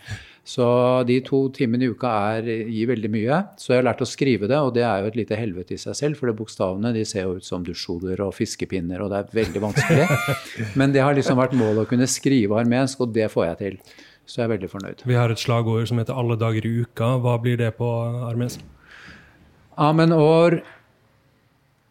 Så 0.44 1.06
de 1.06 1.20
to 1.20 1.48
timene 1.50 1.84
i 1.84 1.90
uka 1.92 2.10
er, 2.38 2.42
gir 2.42 2.88
veldig 2.88 3.10
mye. 3.12 3.36
Så 3.60 3.74
jeg 3.74 3.82
har 3.84 3.92
lært 3.92 4.00
å 4.02 4.08
skrive 4.08 4.48
det, 4.48 4.56
og 4.58 4.72
det 4.74 4.82
er 4.82 5.02
jo 5.02 5.10
et 5.10 5.18
lite 5.20 5.36
helvete 5.36 5.76
i 5.76 5.76
seg 5.76 5.94
selv. 5.94 6.16
For 6.16 6.26
de 6.26 6.36
bokstavene 6.38 6.92
de 6.96 7.04
ser 7.04 7.22
jo 7.28 7.36
ut 7.36 7.44
som 7.44 7.62
dusjhoder 7.64 8.20
og 8.24 8.34
fiskepinner, 8.34 9.00
og 9.04 9.10
det 9.12 9.20
er 9.20 9.44
veldig 9.44 9.62
vanskelig. 9.68 10.08
Men 10.80 10.92
det 10.92 11.02
har 11.02 11.14
liksom 11.14 11.38
vært 11.38 11.52
målet 11.58 11.84
å 11.84 11.88
kunne 11.88 12.08
skrive 12.10 12.58
armensk, 12.58 13.00
og 13.04 13.12
det 13.12 13.30
får 13.30 13.46
jeg 13.50 13.58
til. 13.58 13.78
Så 14.26 14.40
jeg 14.40 14.48
er 14.48 14.52
veldig 14.56 14.70
fornøyd. 14.70 15.06
Vi 15.06 15.14
har 15.14 15.30
et 15.30 15.38
slagord 15.38 15.86
som 15.88 15.98
heter 15.98 16.14
'Alle 16.14 16.36
dager 16.38 16.66
i 16.66 16.84
uka'. 16.84 17.20
Hva 17.20 17.40
blir 17.42 17.56
det 17.56 17.76
på 17.76 17.86
armensk? 18.30 18.60
Amen 19.78 20.12
år 20.12 20.62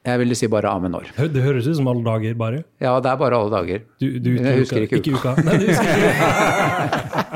Jeg 0.10 0.22
ville 0.24 0.38
si 0.38 0.50
bare 0.52 0.72
Amenor. 0.72 1.10
Det 1.18 1.44
høres 1.44 1.68
ut 1.70 1.78
som 1.78 1.88
alle 1.92 2.04
dager, 2.06 2.36
bare. 2.40 2.64
Ja, 2.82 2.96
det 3.04 3.12
er 3.12 3.20
bare 3.20 3.38
alle 3.40 3.52
dager. 3.54 3.84
Du, 4.02 4.08
du, 4.20 4.30
Jeg 4.38 4.64
husker 4.64 4.86
ikke 4.86 5.00
ikke 5.02 5.16
uka. 5.20 5.36
Nei, 5.46 5.56
du 5.62 5.68
husker 5.70 5.90
ikke. 5.96 6.16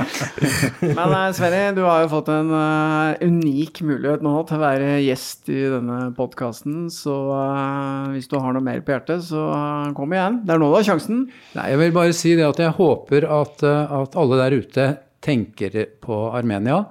Men 0.97 1.13
eh, 1.15 1.29
Sverre, 1.37 1.61
du 1.77 1.83
har 1.85 2.03
jo 2.03 2.11
fått 2.11 2.29
en 2.33 2.51
uh, 2.51 3.13
unik 3.23 3.83
mulighet 3.87 4.25
nå 4.25 4.33
til 4.49 4.59
å 4.59 4.63
være 4.63 4.89
gjest 5.05 5.51
i 5.53 5.61
denne 5.75 5.99
podkasten. 6.17 6.89
Så 6.93 7.15
uh, 7.31 8.11
hvis 8.13 8.29
du 8.31 8.37
har 8.41 8.55
noe 8.55 8.65
mer 8.65 8.83
på 8.83 8.95
hjertet, 8.95 9.23
så 9.29 9.47
uh, 9.53 9.93
kom 9.97 10.13
igjen. 10.15 10.41
Det 10.43 10.55
er 10.55 10.61
nå 10.61 10.69
du 10.71 10.77
har 10.79 10.87
sjansen. 10.87 11.25
Nei, 11.57 11.67
jeg 11.73 11.81
vil 11.85 11.95
bare 11.95 12.17
si 12.17 12.35
det 12.39 12.47
at 12.47 12.61
jeg 12.63 12.77
håper 12.79 13.27
at, 13.41 13.63
at 13.63 14.19
alle 14.19 14.39
der 14.41 14.59
ute 14.63 14.87
tenker 15.23 15.85
på 16.03 16.25
Armenia. 16.35 16.83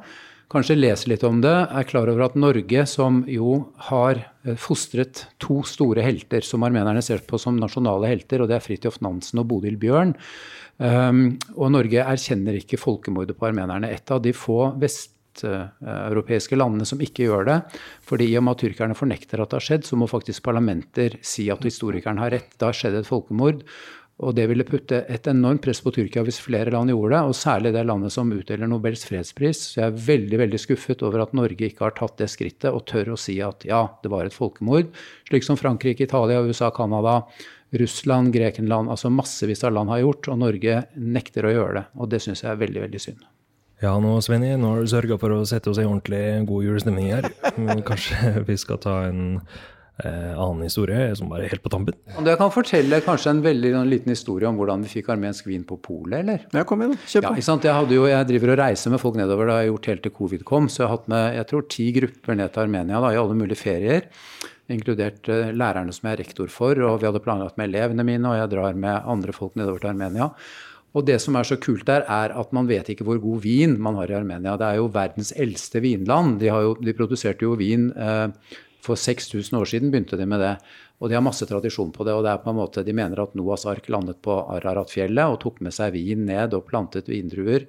Kanskje 0.53 0.77
leser 0.77 1.09
litt 1.15 1.23
om 1.25 1.39
det, 1.41 1.53
er 1.73 1.87
klar 1.89 2.11
over 2.13 2.27
at 2.27 2.35
Norge, 2.37 2.83
som 2.91 3.23
jo 3.31 3.55
har 3.89 4.19
eh, 4.21 4.59
fostret 4.61 5.25
to 5.41 5.63
store 5.65 6.05
helter 6.05 6.45
som 6.45 6.67
armenerne 6.67 7.01
ser 7.05 7.23
på 7.25 7.41
som 7.41 7.57
nasjonale 7.57 8.11
helter, 8.11 8.43
og 8.43 8.51
det 8.51 8.59
er 8.59 8.65
Fridtjof 8.67 9.01
Nansen 9.05 9.41
og 9.41 9.49
Bodil 9.49 9.79
Bjørn. 9.81 10.13
Um, 10.83 11.39
og 11.55 11.73
Norge 11.73 12.05
erkjenner 12.05 12.57
ikke 12.59 12.81
folkemordet 12.81 13.37
på 13.39 13.49
armenerne. 13.49 13.89
Et 13.93 14.13
av 14.13 14.21
de 14.25 14.33
få 14.37 14.73
vesteuropeiske 14.83 16.59
landene 16.59 16.89
som 16.89 17.01
ikke 17.05 17.29
gjør 17.29 17.49
det. 17.49 17.59
fordi 18.09 18.29
i 18.33 18.37
og 18.41 18.45
med 18.45 18.57
at 18.57 18.65
tyrkerne 18.65 18.99
fornekter 18.99 19.41
at 19.41 19.53
det 19.53 19.61
har 19.61 19.69
skjedd, 19.69 19.89
så 19.89 19.97
må 19.97 20.11
faktisk 20.11 20.43
parlamenter 20.45 21.17
si 21.23 21.49
at 21.55 21.65
historikeren 21.65 22.21
har 22.21 22.33
rett. 22.35 22.57
Da 22.59 22.73
har 22.73 22.77
skjedd 22.77 22.99
et 22.99 23.09
folkemord. 23.09 23.63
Og 24.23 24.37
det 24.39 24.45
ville 24.51 24.67
putte 24.67 25.01
et 25.11 25.27
enormt 25.31 25.65
press 25.65 25.81
på 25.83 25.91
Tyrkia 25.95 26.23
hvis 26.27 26.39
flere 26.43 26.71
land 26.71 26.93
gjorde 26.93 27.17
det, 27.17 27.23
og 27.27 27.35
særlig 27.37 27.73
det 27.75 27.83
landet 27.89 28.15
som 28.15 28.31
utdeler 28.31 28.71
Nobels 28.71 29.03
fredspris. 29.09 29.65
Så 29.73 29.81
jeg 29.81 29.89
er 29.89 30.05
veldig 30.07 30.39
veldig 30.45 30.61
skuffet 30.63 31.03
over 31.07 31.25
at 31.25 31.35
Norge 31.35 31.67
ikke 31.67 31.89
har 31.89 31.97
tatt 31.99 32.21
det 32.23 32.31
skrittet 32.31 32.71
og 32.71 32.85
tør 32.91 33.15
å 33.17 33.19
si 33.19 33.41
at 33.43 33.67
ja, 33.67 33.83
det 34.05 34.13
var 34.13 34.29
et 34.29 34.37
folkemord. 34.37 34.95
Slik 35.29 35.47
som 35.47 35.59
Frankrike, 35.59 36.07
Italia, 36.07 36.45
USA, 36.47 36.71
Canada, 36.75 37.23
Russland, 37.83 38.33
Grekenland, 38.35 38.93
altså 38.93 39.11
massevis 39.11 39.65
av 39.65 39.75
land 39.75 39.91
har 39.91 40.03
gjort, 40.05 40.29
og 40.29 40.43
Norge 40.45 40.83
nekter 40.95 41.49
å 41.49 41.55
gjøre 41.55 41.77
det. 41.81 41.87
Og 41.99 42.11
det 42.13 42.23
syns 42.23 42.45
jeg 42.45 42.53
er 42.53 42.61
veldig, 42.63 42.83
veldig 42.87 43.03
synd. 43.03 43.29
Ja, 43.83 43.97
nå 43.99 44.15
Svenny, 44.23 44.53
nå 44.55 44.77
har 44.77 44.85
du 44.85 44.91
sørga 44.93 45.17
for 45.19 45.35
å 45.35 45.43
sette 45.49 45.73
oss 45.73 45.81
i 45.83 45.87
ordentlig 45.89 46.23
god 46.47 46.67
julestemning 46.69 47.09
her. 47.11 47.33
Kanskje 47.89 48.45
vi 48.47 48.55
skal 48.61 48.79
ta 48.85 49.01
en 49.09 49.41
eh, 50.01 50.33
annen 50.33 50.63
historie 50.67 51.11
som 51.19 51.31
bare 51.33 51.47
er 51.47 51.55
helt 51.55 51.65
på 51.65 51.73
tampen? 51.73 51.99
Jeg 52.17 52.39
kan 52.41 52.53
fortelle 52.55 53.03
kanskje 53.05 53.35
en 53.35 53.43
veldig 53.45 53.73
en 53.81 53.91
liten 53.91 54.15
historie 54.15 54.49
om 54.49 54.59
hvordan 54.59 54.87
vi 54.87 54.93
fikk 54.97 55.13
armensk 55.15 55.49
vin 55.51 55.67
på 55.69 55.79
polet, 55.83 56.23
eller? 56.23 56.47
Ja, 56.55 56.65
kom 56.69 56.85
igjen, 56.85 56.97
kjøp 57.05 57.29
på. 57.29 57.35
Ja? 57.37 57.59
Jeg, 57.67 57.77
hadde 57.81 57.99
jo, 57.99 58.09
jeg 58.11 58.31
driver 58.33 58.55
og 58.55 58.61
reiser 58.63 58.95
med 58.95 59.03
folk 59.03 59.21
nedover, 59.21 59.49
det 59.49 59.57
har 59.57 59.67
jeg 59.67 59.73
gjort 59.73 59.93
helt 59.93 60.05
til 60.07 60.17
covid 60.19 60.49
kom. 60.49 60.71
Så 60.73 60.83
jeg 60.83 60.89
har 60.89 60.97
hatt 60.97 61.13
med 61.13 61.39
jeg 61.39 61.51
tror, 61.53 61.69
ti 61.77 61.89
grupper 61.99 62.41
ned 62.41 62.55
til 62.55 62.65
Armenia 62.67 63.05
da, 63.05 63.13
i 63.13 63.23
alle 63.23 63.39
mulige 63.39 63.61
ferier. 63.61 64.11
Inkludert 64.73 65.29
eh, 65.33 65.55
lærerne 65.55 65.95
som 65.95 66.09
jeg 66.09 66.19
er 66.19 66.23
rektor 66.25 66.53
for, 66.53 66.79
og 66.89 67.01
vi 67.03 67.09
hadde 67.11 67.23
planlagt 67.25 67.59
med 67.61 67.73
elevene 67.73 68.07
mine, 68.07 68.29
og 68.29 68.39
jeg 68.41 68.53
drar 68.55 68.79
med 68.79 69.09
andre 69.17 69.35
folk 69.37 69.57
nedover 69.59 69.83
til 69.83 69.93
Armenia. 69.93 70.33
Og 70.93 71.07
det 71.09 71.17
som 71.25 71.37
er 71.41 71.47
så 71.49 71.57
kult 71.61 71.87
der, 71.89 72.05
er 72.05 72.35
at 72.37 72.51
man 72.53 72.69
vet 72.69 72.91
ikke 72.93 73.07
hvor 73.09 73.21
god 73.21 73.41
vin 73.45 73.79
man 73.81 73.97
har 73.97 74.11
i 74.13 74.19
Armenia. 74.19 74.59
Det 74.61 74.67
er 74.69 74.81
jo 74.81 74.91
verdens 74.93 75.33
eldste 75.41 75.81
vinland. 75.85 76.37
De, 76.43 76.51
har 76.53 76.67
jo, 76.67 76.75
de 76.77 76.95
produserte 76.97 77.47
jo 77.47 77.57
vin 77.57 77.89
eh, 77.97 78.29
for 78.83 78.99
6000 78.99 79.59
år 79.59 79.69
siden, 79.71 79.93
begynte 79.93 80.19
de 80.19 80.27
med 80.29 80.43
det. 80.43 80.57
Og 81.03 81.11
de 81.11 81.17
har 81.19 81.25
masse 81.25 81.47
tradisjon 81.47 81.93
på 81.95 82.07
det. 82.07 82.15
og 82.15 82.25
det 82.27 82.33
er 82.33 82.43
på 82.43 82.51
en 82.51 82.59
måte, 82.59 82.85
De 82.85 82.95
mener 82.95 83.21
at 83.23 83.35
Noas 83.35 83.67
ark 83.67 83.89
landet 83.89 84.23
på 84.23 84.35
Araratfjellet 84.57 85.35
og 85.35 85.41
tok 85.43 85.61
med 85.61 85.75
seg 85.75 85.95
vin 85.95 86.27
ned 86.27 86.55
og 86.55 86.67
plantet 86.67 87.09
vindruer. 87.11 87.67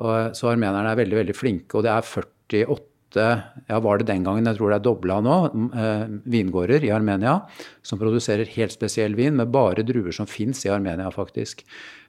Og, 0.00 0.36
så 0.36 0.52
armenerne 0.52 0.92
er 0.92 1.00
veldig 1.00 1.18
veldig 1.20 1.36
flinke. 1.36 1.76
Og 1.76 1.84
det 1.84 1.92
er 1.92 2.06
48 2.06 3.26
ja, 3.66 3.80
var 3.82 3.98
det 3.98 4.06
den 4.06 4.22
gangen, 4.22 4.46
jeg 4.46 4.56
tror 4.56 4.70
det 4.70 4.76
er 4.78 4.84
dobla 4.86 5.16
nå, 5.24 5.36
eh, 5.74 6.04
vingårder 6.30 6.84
i 6.86 6.92
Armenia 6.94 7.40
som 7.82 7.98
produserer 7.98 8.46
helt 8.54 8.70
spesiell 8.70 9.16
vin 9.18 9.34
med 9.34 9.50
bare 9.50 9.82
druer 9.82 10.14
som 10.14 10.28
fins 10.30 10.62
i 10.64 10.70
Armenia, 10.70 11.10
faktisk. 11.10 11.64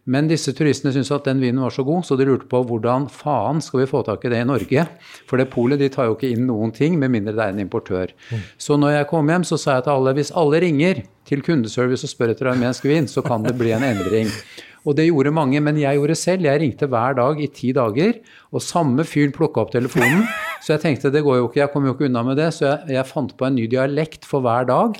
Men 0.09 0.25
disse 0.29 0.49
turistene 0.57 0.93
syntes 0.95 1.11
at 1.13 1.27
den 1.29 1.41
vinen 1.43 1.61
var 1.61 1.73
så 1.75 1.83
god, 1.85 2.05
så 2.07 2.15
de 2.17 2.25
lurte 2.25 2.47
på 2.49 2.63
hvordan 2.65 3.05
faen 3.13 3.61
skal 3.61 3.83
vi 3.83 3.89
få 3.91 4.01
tak 4.07 4.23
i 4.25 4.31
det 4.33 4.39
i 4.41 4.47
Norge? 4.49 4.85
For 5.29 5.37
det 5.37 5.51
polet 5.53 5.81
de 5.81 5.91
tar 5.93 6.09
jo 6.09 6.15
ikke 6.15 6.31
inn 6.33 6.47
noen 6.49 6.73
ting, 6.73 6.97
med 6.97 7.13
mindre 7.13 7.35
det 7.37 7.45
er 7.45 7.53
en 7.53 7.61
importør. 7.61 8.13
Så 8.57 8.79
når 8.81 8.95
jeg 8.95 9.09
kom 9.11 9.29
hjem, 9.29 9.45
så 9.45 9.59
sa 9.61 9.77
jeg 9.77 9.85
til 9.85 9.93
alle 9.93 10.15
hvis 10.17 10.33
alle 10.41 10.63
ringer 10.65 11.03
til 11.29 11.45
kundeservice 11.45 12.07
og 12.07 12.13
spør 12.15 12.33
etter 12.33 12.49
armensk 12.49 12.89
vin, 12.89 13.09
så 13.09 13.21
kan 13.25 13.45
det 13.45 13.53
bli 13.59 13.75
en 13.77 13.85
endring. 13.85 14.33
Og 14.81 14.97
det 14.97 15.11
gjorde 15.11 15.35
mange, 15.37 15.61
men 15.61 15.77
jeg 15.77 15.99
gjorde 15.99 16.17
selv. 16.17 16.47
Jeg 16.49 16.63
ringte 16.63 16.89
hver 16.89 17.13
dag 17.19 17.37
i 17.37 17.51
ti 17.53 17.69
dager, 17.77 18.17
og 18.49 18.65
samme 18.65 19.05
fyren 19.05 19.35
plukka 19.35 19.61
opp 19.61 19.75
telefonen. 19.75 20.25
Så 20.61 20.75
jeg 20.75 20.83
tenkte 20.83 21.09
det 21.09 21.23
går 21.25 21.39
jo 21.39 21.47
ikke, 21.47 21.63
jeg 21.63 21.71
kommer 21.73 21.89
jo 21.89 21.95
ikke 21.95 22.05
unna 22.05 22.21
med 22.25 22.37
det, 22.37 22.51
så 22.53 22.67
jeg, 22.67 22.93
jeg 22.93 23.09
fant 23.09 23.31
på 23.37 23.47
en 23.47 23.55
ny 23.57 23.65
dialekt 23.69 24.27
for 24.29 24.45
hver 24.45 24.67
dag. 24.69 24.99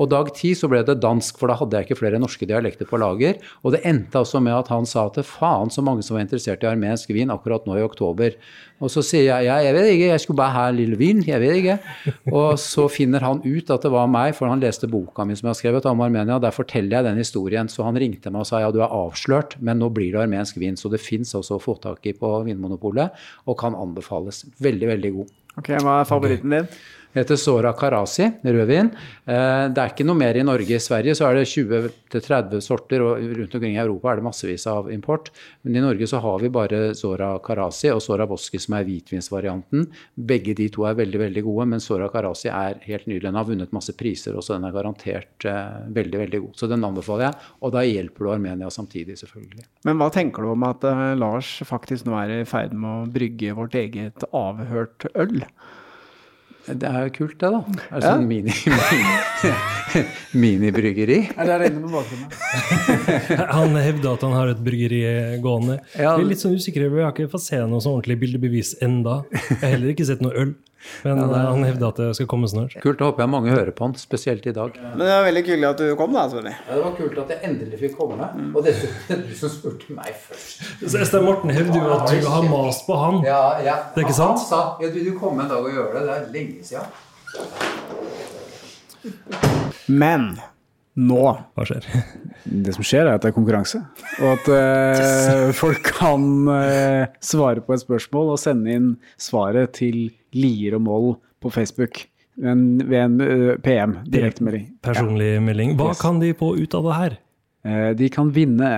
Og 0.00 0.08
dag 0.08 0.30
ti 0.32 0.54
så 0.56 0.70
ble 0.72 0.80
det 0.88 1.02
dansk, 1.02 1.36
for 1.36 1.52
da 1.52 1.58
hadde 1.60 1.76
jeg 1.76 1.88
ikke 1.88 1.98
flere 2.00 2.20
norske 2.22 2.48
dialekter 2.48 2.88
på 2.88 3.00
lager. 3.02 3.36
Og 3.60 3.76
det 3.76 3.82
endte 3.88 4.22
altså 4.22 4.40
med 4.40 4.56
at 4.56 4.72
han 4.72 4.88
sa 4.88 5.04
at 5.10 5.20
faen 5.28 5.72
så 5.72 5.84
mange 5.84 6.04
som 6.06 6.16
var 6.16 6.24
interessert 6.24 6.64
i 6.64 6.70
armensk 6.70 7.12
vin 7.12 7.32
akkurat 7.34 7.68
nå 7.68 7.76
i 7.76 7.84
oktober. 7.84 8.38
Og 8.82 8.90
så 8.90 9.02
sier 9.06 9.28
jeg 9.28 9.46
ja, 9.46 9.58
jeg 9.62 9.74
vet 9.76 9.90
ikke, 9.92 10.08
jeg 10.10 10.22
skulle 10.24 10.40
bare 10.40 10.54
ha 10.56 10.64
en 10.70 10.78
lille 10.78 10.98
vin, 10.98 11.22
jeg 11.26 11.38
vet 11.42 11.58
ikke. 11.60 11.76
Og 12.32 12.56
så 12.60 12.88
finner 12.90 13.22
han 13.22 13.42
ut 13.44 13.70
at 13.70 13.86
det 13.86 13.92
var 13.94 14.08
meg, 14.10 14.34
for 14.38 14.50
han 14.50 14.62
leste 14.62 14.90
boka 14.90 15.26
mi 15.28 15.36
som 15.38 15.46
jeg 15.48 15.54
har 15.54 15.60
skrevet 15.60 15.86
om 15.90 16.02
Armenia. 16.04 16.40
Der 16.42 16.54
forteller 16.54 16.98
jeg 16.98 17.08
den 17.08 17.20
historien. 17.22 17.70
Så 17.70 17.86
han 17.86 17.98
ringte 17.98 18.32
meg 18.34 18.42
og 18.42 18.50
sa 18.50 18.62
ja, 18.64 18.72
du 18.74 18.80
er 18.82 18.90
avslørt, 18.90 19.54
men 19.62 19.78
nå 19.82 19.92
blir 19.94 20.10
det 20.14 20.24
armensk 20.24 20.58
vin. 20.62 20.78
Så 20.78 20.90
det 20.92 21.02
fins 21.02 21.34
også 21.38 21.60
å 21.60 21.62
få 21.62 21.76
tak 21.82 22.10
i 22.10 22.16
på 22.18 22.32
Vinmonopolet, 22.48 23.14
og 23.46 23.60
kan 23.62 23.78
anbefales. 23.78 24.42
Veldig, 24.62 24.90
veldig 24.96 25.14
god. 25.20 25.38
Ok, 25.60 25.70
Hva 25.84 26.00
er 26.00 26.08
favoritten 26.08 26.54
din? 26.54 26.68
Heter 27.14 27.36
Sora 27.36 27.72
Karasi, 27.76 28.28
rødvin. 28.44 28.90
Eh, 29.26 29.68
Det 29.72 29.78
er 29.78 29.92
ikke 29.92 30.06
noe 30.06 30.18
mer 30.18 30.36
i 30.36 30.42
Norge. 30.44 30.76
I 30.76 30.80
Sverige 30.82 31.14
så 31.14 31.28
er 31.28 31.34
det 31.40 31.46
20-30 31.48 32.60
sorter, 32.64 33.02
og 33.02 33.20
rundt 33.38 33.54
omkring 33.54 33.76
i 33.76 33.80
Europa 33.82 34.12
er 34.12 34.16
det 34.16 34.24
massevis 34.26 34.66
av 34.66 34.90
import. 34.92 35.30
Men 35.64 35.76
i 35.76 35.84
Norge 35.84 36.06
så 36.08 36.20
har 36.20 36.38
vi 36.40 36.48
bare 36.48 36.94
Sora 36.94 37.38
Karasi 37.38 37.90
og 37.92 38.02
Sora 38.02 38.26
Boski 38.26 38.58
som 38.60 38.74
er 38.78 38.84
hvitvinsvarianten. 38.88 39.86
Begge 40.16 40.54
de 40.54 40.68
to 40.72 40.86
er 40.88 40.94
veldig 40.98 41.20
veldig 41.26 41.44
gode, 41.44 41.68
men 41.68 41.80
Sora 41.80 42.08
Karasi 42.12 42.48
er 42.48 42.80
helt 42.86 43.06
nydelig. 43.06 43.28
Den 43.28 43.34
har 43.40 43.48
vunnet 43.48 43.72
masse 43.72 43.92
priser 43.96 44.36
også, 44.36 44.56
den 44.56 44.68
er 44.68 44.72
garantert 44.76 45.44
eh, 45.48 45.84
veldig 45.92 46.22
veldig 46.24 46.42
god. 46.46 46.56
Så 46.56 46.68
den 46.70 46.84
anbefaler 46.84 47.28
jeg. 47.30 47.50
Og 47.62 47.72
da 47.76 47.84
hjelper 47.86 48.24
du 48.24 48.32
Armenia 48.32 48.70
samtidig, 48.72 49.18
selvfølgelig. 49.20 49.66
Men 49.88 50.00
hva 50.00 50.10
tenker 50.12 50.42
du 50.42 50.52
om 50.54 50.66
at 50.68 50.84
eh, 50.88 51.04
Lars 51.20 51.54
faktisk 51.68 52.08
nå 52.08 52.16
er 52.22 52.38
i 52.40 52.48
ferd 52.48 52.72
med 52.74 52.90
å 52.90 53.12
brygge 53.12 53.54
vårt 53.58 53.78
eget 53.78 54.26
avhørt 54.32 55.06
øl? 55.14 55.42
Det 56.62 56.86
er 56.86 57.08
jo 57.08 57.12
kult, 57.16 57.34
det, 57.42 57.48
da. 57.50 57.60
Det 57.74 57.86
Er 57.98 58.04
sånn 58.04 58.26
mini, 58.30 58.52
mini, 58.70 60.02
minibryggeri? 60.44 61.16
Er 61.34 61.50
det 61.58 61.72
inne 61.72 61.82
på 61.82 61.90
bakgrunnen? 61.96 62.28
Han 63.56 63.74
hevder 63.82 64.12
at 64.14 64.22
han 64.22 64.36
har 64.36 64.52
et 64.52 64.60
bryggeri 64.62 65.00
gående. 65.42 65.80
Ja. 65.96 66.14
Vi 66.16 66.22
er 66.22 66.30
litt 66.30 66.42
sånn 66.42 66.54
usikre, 66.54 66.86
vi 66.92 67.02
har 67.02 67.10
ikke 67.10 67.26
fått 67.32 67.48
se 67.48 67.58
noe 67.66 67.82
sånn 67.82 67.98
ordentlig 67.98 68.20
bildebevis 68.22 68.76
enda. 68.84 69.22
Jeg 69.32 69.58
har 69.58 69.74
heller 69.74 69.94
ikke 69.94 70.06
sett 70.06 70.22
noe 70.22 70.36
øl. 70.38 70.54
Men 71.04 71.18
eh, 71.22 71.32
han 71.36 71.64
hevder 71.66 71.86
at 71.92 72.00
det 72.02 72.08
skal 72.18 72.28
komme 72.30 72.48
snart. 72.50 72.74
Kult. 72.82 72.98
Da 73.00 73.08
håper 73.10 73.24
jeg 73.24 73.32
mange 73.32 73.50
hører 73.54 73.70
på 73.76 73.86
han, 73.86 73.94
spesielt 74.00 74.46
i 74.50 74.54
dag. 74.56 74.76
Men 74.82 75.02
det 75.04 75.10
var 75.12 75.26
veldig 75.28 75.44
kult 75.46 75.68
at 75.70 75.82
du 75.82 75.92
kom, 75.98 76.12
da. 76.16 76.24
Svenny. 76.32 76.54
Ja, 76.68 76.74
Det 76.74 76.82
var 76.84 76.96
kult 76.98 77.18
at 77.24 77.32
jeg 77.34 77.40
endelig 77.50 77.80
fikk 77.84 77.96
komme. 77.98 78.28
Og 78.52 78.60
dessuten 78.66 79.24
du 79.28 79.34
som 79.38 79.52
spurte 79.52 79.96
meg 79.96 80.10
først. 80.26 80.62
Så 80.82 81.02
Estein 81.02 81.26
Morten 81.26 81.50
hevder 81.54 81.78
jo 81.80 81.90
at 81.96 82.06
du 82.10 82.28
har 82.28 82.48
mast 82.50 82.86
på 82.88 82.98
han. 82.98 83.22
Ja, 83.26 83.42
ja. 83.64 83.76
Det 83.94 84.02
er 84.02 84.08
ikke 84.08 84.18
sant? 84.20 84.38
Han 84.42 84.46
sa 84.48 84.62
ja, 84.82 84.90
du, 84.92 84.98
du 85.06 85.12
komme 85.18 85.46
en 85.46 85.52
dag 85.52 85.62
og 85.62 85.72
gjøre 85.72 85.92
det. 85.98 86.02
Det 86.08 86.14
er 86.16 86.24
lenge 86.36 86.60
siden. 86.66 86.86
Men 89.88 90.32
Nå. 91.00 91.22
Hva 91.56 91.64
skjer? 91.68 91.86
Det 92.66 92.72
som 92.74 92.84
skjer, 92.84 93.06
er 93.06 93.14
at 93.16 93.22
det 93.22 93.30
er 93.30 93.36
konkurranse. 93.36 93.78
Og 94.18 94.32
at 94.34 94.48
eh, 94.50 95.52
folk 95.54 95.92
kan 96.00 96.24
eh, 96.50 97.04
svare 97.22 97.62
på 97.62 97.76
et 97.76 97.84
spørsmål 97.84 98.32
og 98.34 98.40
sende 98.42 98.74
inn 98.74 98.88
svaret 99.20 99.76
til 99.78 100.08
Lier 100.34 100.74
og 100.76 100.82
Moll 100.88 101.12
på 101.42 101.52
Facebook 101.54 102.02
ved 102.34 102.50
en, 102.50 102.64
ved 102.88 102.98
en 102.98 103.16
uh, 103.20 103.54
PM, 103.62 103.94
direktemelding. 104.10 104.66
Personlig 104.82 105.36
melding. 105.44 105.74
Hva 105.78 105.90
Yes. 105.92 106.00
kan 106.02 106.18
de 106.22 106.32
få 106.34 106.54
ut 106.58 106.74
av 106.78 106.86
det 106.88 106.98
her? 106.98 107.16
Eh, 107.68 107.88
de 107.98 108.08
kan 108.12 108.32
vinne 108.34 108.70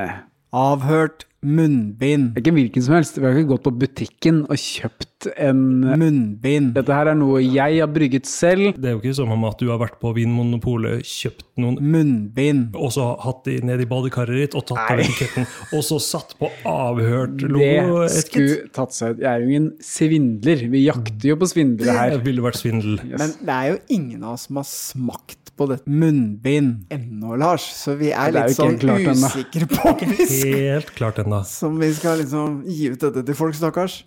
Avhørt 0.54 1.24
munnbind. 1.44 2.38
Ikke 2.40 2.54
hvilken 2.56 2.84
som 2.84 2.96
helst. 2.98 3.18
Vi 3.20 3.26
har 3.26 3.36
ikke 3.36 3.54
gått 3.54 3.66
på 3.66 3.74
butikken 3.84 4.42
og 4.48 4.58
kjøpt 4.60 5.28
en 5.40 5.60
Munnbind. 5.98 6.72
Dette 6.76 6.92
her 6.96 7.10
er 7.12 7.18
noe 7.18 7.40
jeg 7.42 7.78
har 7.80 7.90
brygget 7.92 8.28
selv. 8.28 8.74
Det 8.76 8.90
er 8.90 8.96
jo 8.96 9.02
ikke 9.02 9.16
som 9.16 9.32
om 9.32 9.46
at 9.48 9.60
du 9.60 9.70
har 9.70 9.80
vært 9.80 9.96
på 10.02 10.12
Vinmonopolet, 10.16 11.04
kjøpt 11.08 11.46
noen 11.62 11.78
Munnbind. 11.80 12.74
og 12.76 12.92
så 12.96 13.06
hatt 13.22 13.44
de 13.48 13.58
ned 13.64 13.84
i 13.84 13.88
badekaret 13.88 14.40
ditt 14.42 14.58
og 14.58 14.66
tatt 14.68 14.94
av 14.94 15.02
etiketten, 15.04 15.48
og 15.76 15.84
så 15.86 16.00
satt 16.02 16.34
på 16.40 16.50
avhørt 16.68 17.38
Det 17.44 18.10
skulle 18.18 18.68
tatt 18.74 18.96
seg 18.96 19.14
ut. 19.14 19.24
Jeg 19.24 19.30
er 19.30 19.44
jo 19.44 19.52
ingen 19.52 19.70
svindler. 19.84 20.66
Vi 20.74 20.84
jakter 20.86 21.30
jo 21.32 21.38
på 21.40 21.50
svindlere 21.50 21.96
her. 21.98 22.18
Det 22.18 22.26
ville 22.26 22.44
vært 22.44 22.60
svindel. 22.60 23.00
Men 23.14 23.38
det 23.40 23.56
er 23.56 23.72
jo 23.72 23.80
ingen 23.96 24.24
av 24.24 24.36
oss 24.36 24.48
som 24.48 24.60
har 24.60 24.68
smakt 24.68 25.43
på 25.56 25.68
dette 25.70 25.90
munnbind 25.90 26.90
ennå, 26.94 27.36
Lars. 27.40 27.66
Så 27.76 27.94
vi 28.00 28.10
er 28.12 28.28
er 28.28 28.36
litt 28.48 28.56
sånn 28.58 28.78
klart 28.82 29.06
usikre 29.14 29.68
på 29.70 29.92
om 29.92 30.04
vi 30.10 30.26
skal, 30.26 30.58
Helt 30.74 30.92
klart 30.98 31.20
ennå. 31.22 31.40
som 31.48 31.78
vi 31.80 31.92
skal 31.94 32.18
liksom 32.22 32.62
gi 32.66 32.92
ut 32.94 33.00
dette 33.06 33.24
til 33.26 33.38
folk, 33.38 33.56
stakkars. 33.58 34.02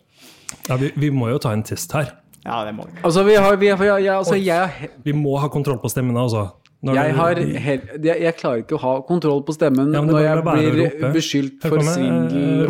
Ja, 0.69 0.77
vi, 0.79 0.91
vi 0.95 1.09
må 1.11 1.29
jo 1.31 1.39
ta 1.43 1.51
en 1.55 1.63
test 1.67 1.91
her. 1.95 2.13
Ja, 2.45 2.61
det 2.63 2.73
må 2.77 2.85
vi. 2.87 2.95
Altså, 3.03 3.23
vi 3.27 3.35
har, 3.35 3.57
vi 3.59 3.67
har, 3.73 3.83
ja, 3.83 3.97
jeg, 3.99 4.15
altså, 4.15 4.37
jeg, 4.39 4.89
Vi 5.03 5.13
må 5.15 5.35
ha 5.41 5.49
kontroll 5.51 5.79
på 5.83 5.91
stemmene, 5.91 6.23
altså. 6.23 6.49
Når 6.85 6.93
jeg, 6.93 7.13
har 7.17 7.39
jeg, 7.41 7.81
jeg 8.05 8.33
klarer 8.37 8.59
ikke 8.61 8.75
å 8.77 8.81
ha 8.83 8.91
kontroll 9.07 9.39
på 9.47 9.55
stemmen 9.55 9.89
Ja, 9.95 10.03
når 10.05 10.19
jeg 10.21 10.43
blir 10.45 11.07
beskyldt 11.15 11.63
for 11.65 11.73
på 11.81 11.87
svindel. 11.87 12.67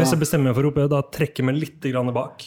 Hvis 0.00 0.10
jeg 0.10 0.18
bestemmer 0.18 0.50
meg 0.50 0.56
for 0.56 0.64
å 0.64 0.72
rope, 0.72 0.88
da 0.90 0.98
trekker 1.14 1.44
jeg 1.44 1.46
meg 1.46 1.60
litt 1.60 1.86
grann 1.92 2.10
bak. 2.16 2.42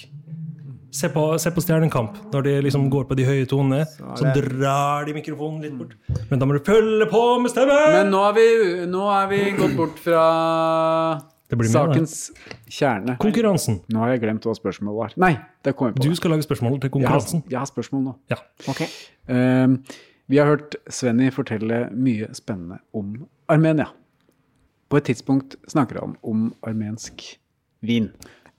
Se 0.93 1.09
på, 1.09 1.21
se 1.41 1.49
på 1.49 1.61
Stjernekamp. 1.63 2.17
Når 2.33 2.43
de 2.45 2.51
liksom 2.67 2.85
går 2.93 3.07
på 3.09 3.15
de 3.17 3.25
høye 3.25 3.45
tonene, 3.49 3.81
så 3.89 4.29
drar 4.35 5.07
de 5.07 5.15
mikrofonen 5.15 5.63
litt 5.65 5.73
bort. 5.79 5.95
Men 6.29 6.41
da 6.41 6.45
må 6.45 6.57
du 6.57 6.61
følge 6.67 7.07
på 7.09 7.21
med 7.41 7.49
stemmen! 7.49 7.95
Men 7.95 8.11
nå 8.13 8.19
er 8.27 8.35
vi, 8.37 8.47
nå 8.91 9.07
er 9.15 9.31
vi 9.31 9.39
gått 9.57 9.73
bort 9.79 9.97
fra 10.03 10.25
sakens 11.71 12.13
med. 12.29 12.53
kjerne. 12.77 13.15
Konkurransen. 13.21 13.79
Nå 13.89 14.03
har 14.03 14.13
jeg 14.13 14.21
glemt 14.21 14.45
hva 14.45 14.53
spørsmålet 14.57 14.99
var. 14.99 15.17
Nei, 15.25 15.33
det 15.65 15.73
kom 15.79 15.89
jeg 15.89 15.97
på. 15.97 16.05
Du 16.05 16.19
skal 16.19 16.35
lage 16.35 16.45
spørsmål 16.45 16.77
til 16.77 16.85
jeg, 16.85 16.91
har, 16.91 16.95
konkurransen. 16.99 17.43
jeg 17.49 17.59
har 17.59 17.69
spørsmål 17.69 18.05
nå. 18.11 18.15
Ja. 18.29 18.39
Ehm, 19.33 19.79
vi 20.29 20.39
har 20.41 20.53
hørt 20.53 20.77
Svenny 20.93 21.31
fortelle 21.33 21.87
mye 21.93 22.29
spennende 22.37 22.83
om 22.93 23.15
Armenia. 23.49 23.89
På 24.93 25.01
et 25.01 25.09
tidspunkt 25.09 25.57
snakker 25.73 26.03
han 26.03 26.15
om 26.21 26.51
armensk 26.61 27.25
vin. 27.81 28.11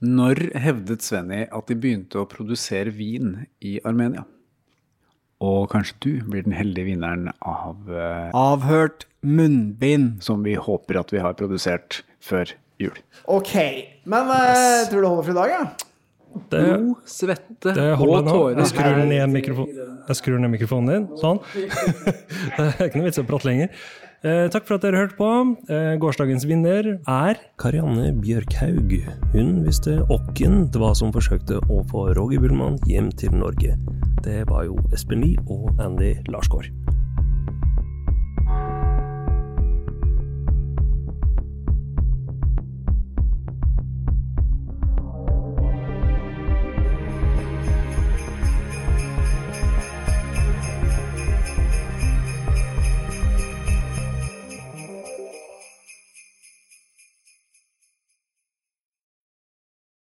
Når 0.05 0.39
hevdet 0.61 1.01
Svenny 1.05 1.45
at 1.49 1.67
de 1.71 1.77
begynte 1.79 2.19
å 2.21 2.27
produsere 2.29 2.91
vin 2.93 3.45
i 3.65 3.77
Armenia? 3.87 4.25
Og 5.45 5.65
kanskje 5.73 5.95
du 6.03 6.11
blir 6.29 6.45
den 6.45 6.55
heldige 6.55 6.87
vinneren 6.93 7.27
av 7.43 7.89
eh, 7.91 8.29
Avhørt 8.37 9.03
munnbind. 9.25 10.21
som 10.23 10.43
vi 10.45 10.53
håper 10.55 10.99
at 11.01 11.11
vi 11.11 11.19
har 11.23 11.33
produsert 11.37 12.03
før 12.23 12.53
jul. 12.81 12.95
Ok, 13.31 13.51
men 14.05 14.31
eh, 14.31 14.45
Yes. 14.53 14.89
tror 14.91 15.01
det 15.03 15.09
holder 15.11 15.27
for 15.27 15.33
i 15.33 15.39
dag, 15.41 15.51
ja. 15.55 15.65
Det, 16.51 16.61
Blod, 16.67 16.95
svette 17.07 17.71
det 17.77 17.83
og 17.93 17.99
holder 18.01 18.25
nå. 18.27 18.31
tårer. 18.35 18.57
Jeg 18.59 18.71
skrur 18.73 18.97
ned, 19.07 19.27
mikrofon. 19.31 19.69
jeg 20.09 20.17
skrur 20.19 20.41
ned 20.43 20.51
mikrofonen 20.51 20.89
din. 20.91 21.05
Sånn. 21.21 21.39
det 21.55 22.65
er 22.75 22.89
ikke 22.89 22.99
noe 22.99 23.07
vits 23.07 23.21
i 23.21 23.23
å 23.23 23.27
prate 23.29 23.47
lenger. 23.47 23.85
Eh, 24.25 24.47
takk 24.49 24.65
for 24.65 24.79
at 24.79 24.81
dere 24.81 25.03
hørte 25.03 25.17
på. 25.19 25.27
Eh, 25.69 25.97
gårsdagens 26.01 26.47
vinner 26.49 26.95
er 26.97 27.41
Karianne 27.61 28.07
Bjørkhaug. 28.23 28.95
Hun 29.35 29.51
visste 29.67 29.99
åkken 30.09 30.71
det 30.73 30.81
var 30.81 30.95
som 30.97 31.13
forsøkte 31.13 31.59
å 31.69 31.83
få 31.91 32.07
Roger 32.17 32.41
Bullmann 32.41 32.79
hjem 32.89 33.11
til 33.13 33.35
Norge. 33.37 33.77
Det 34.25 34.47
var 34.49 34.65
jo 34.65 34.79
Espen 34.91 35.21
Lie 35.21 35.37
og 35.45 35.69
Andy 35.77 36.15
Larsgaard. 36.33 36.73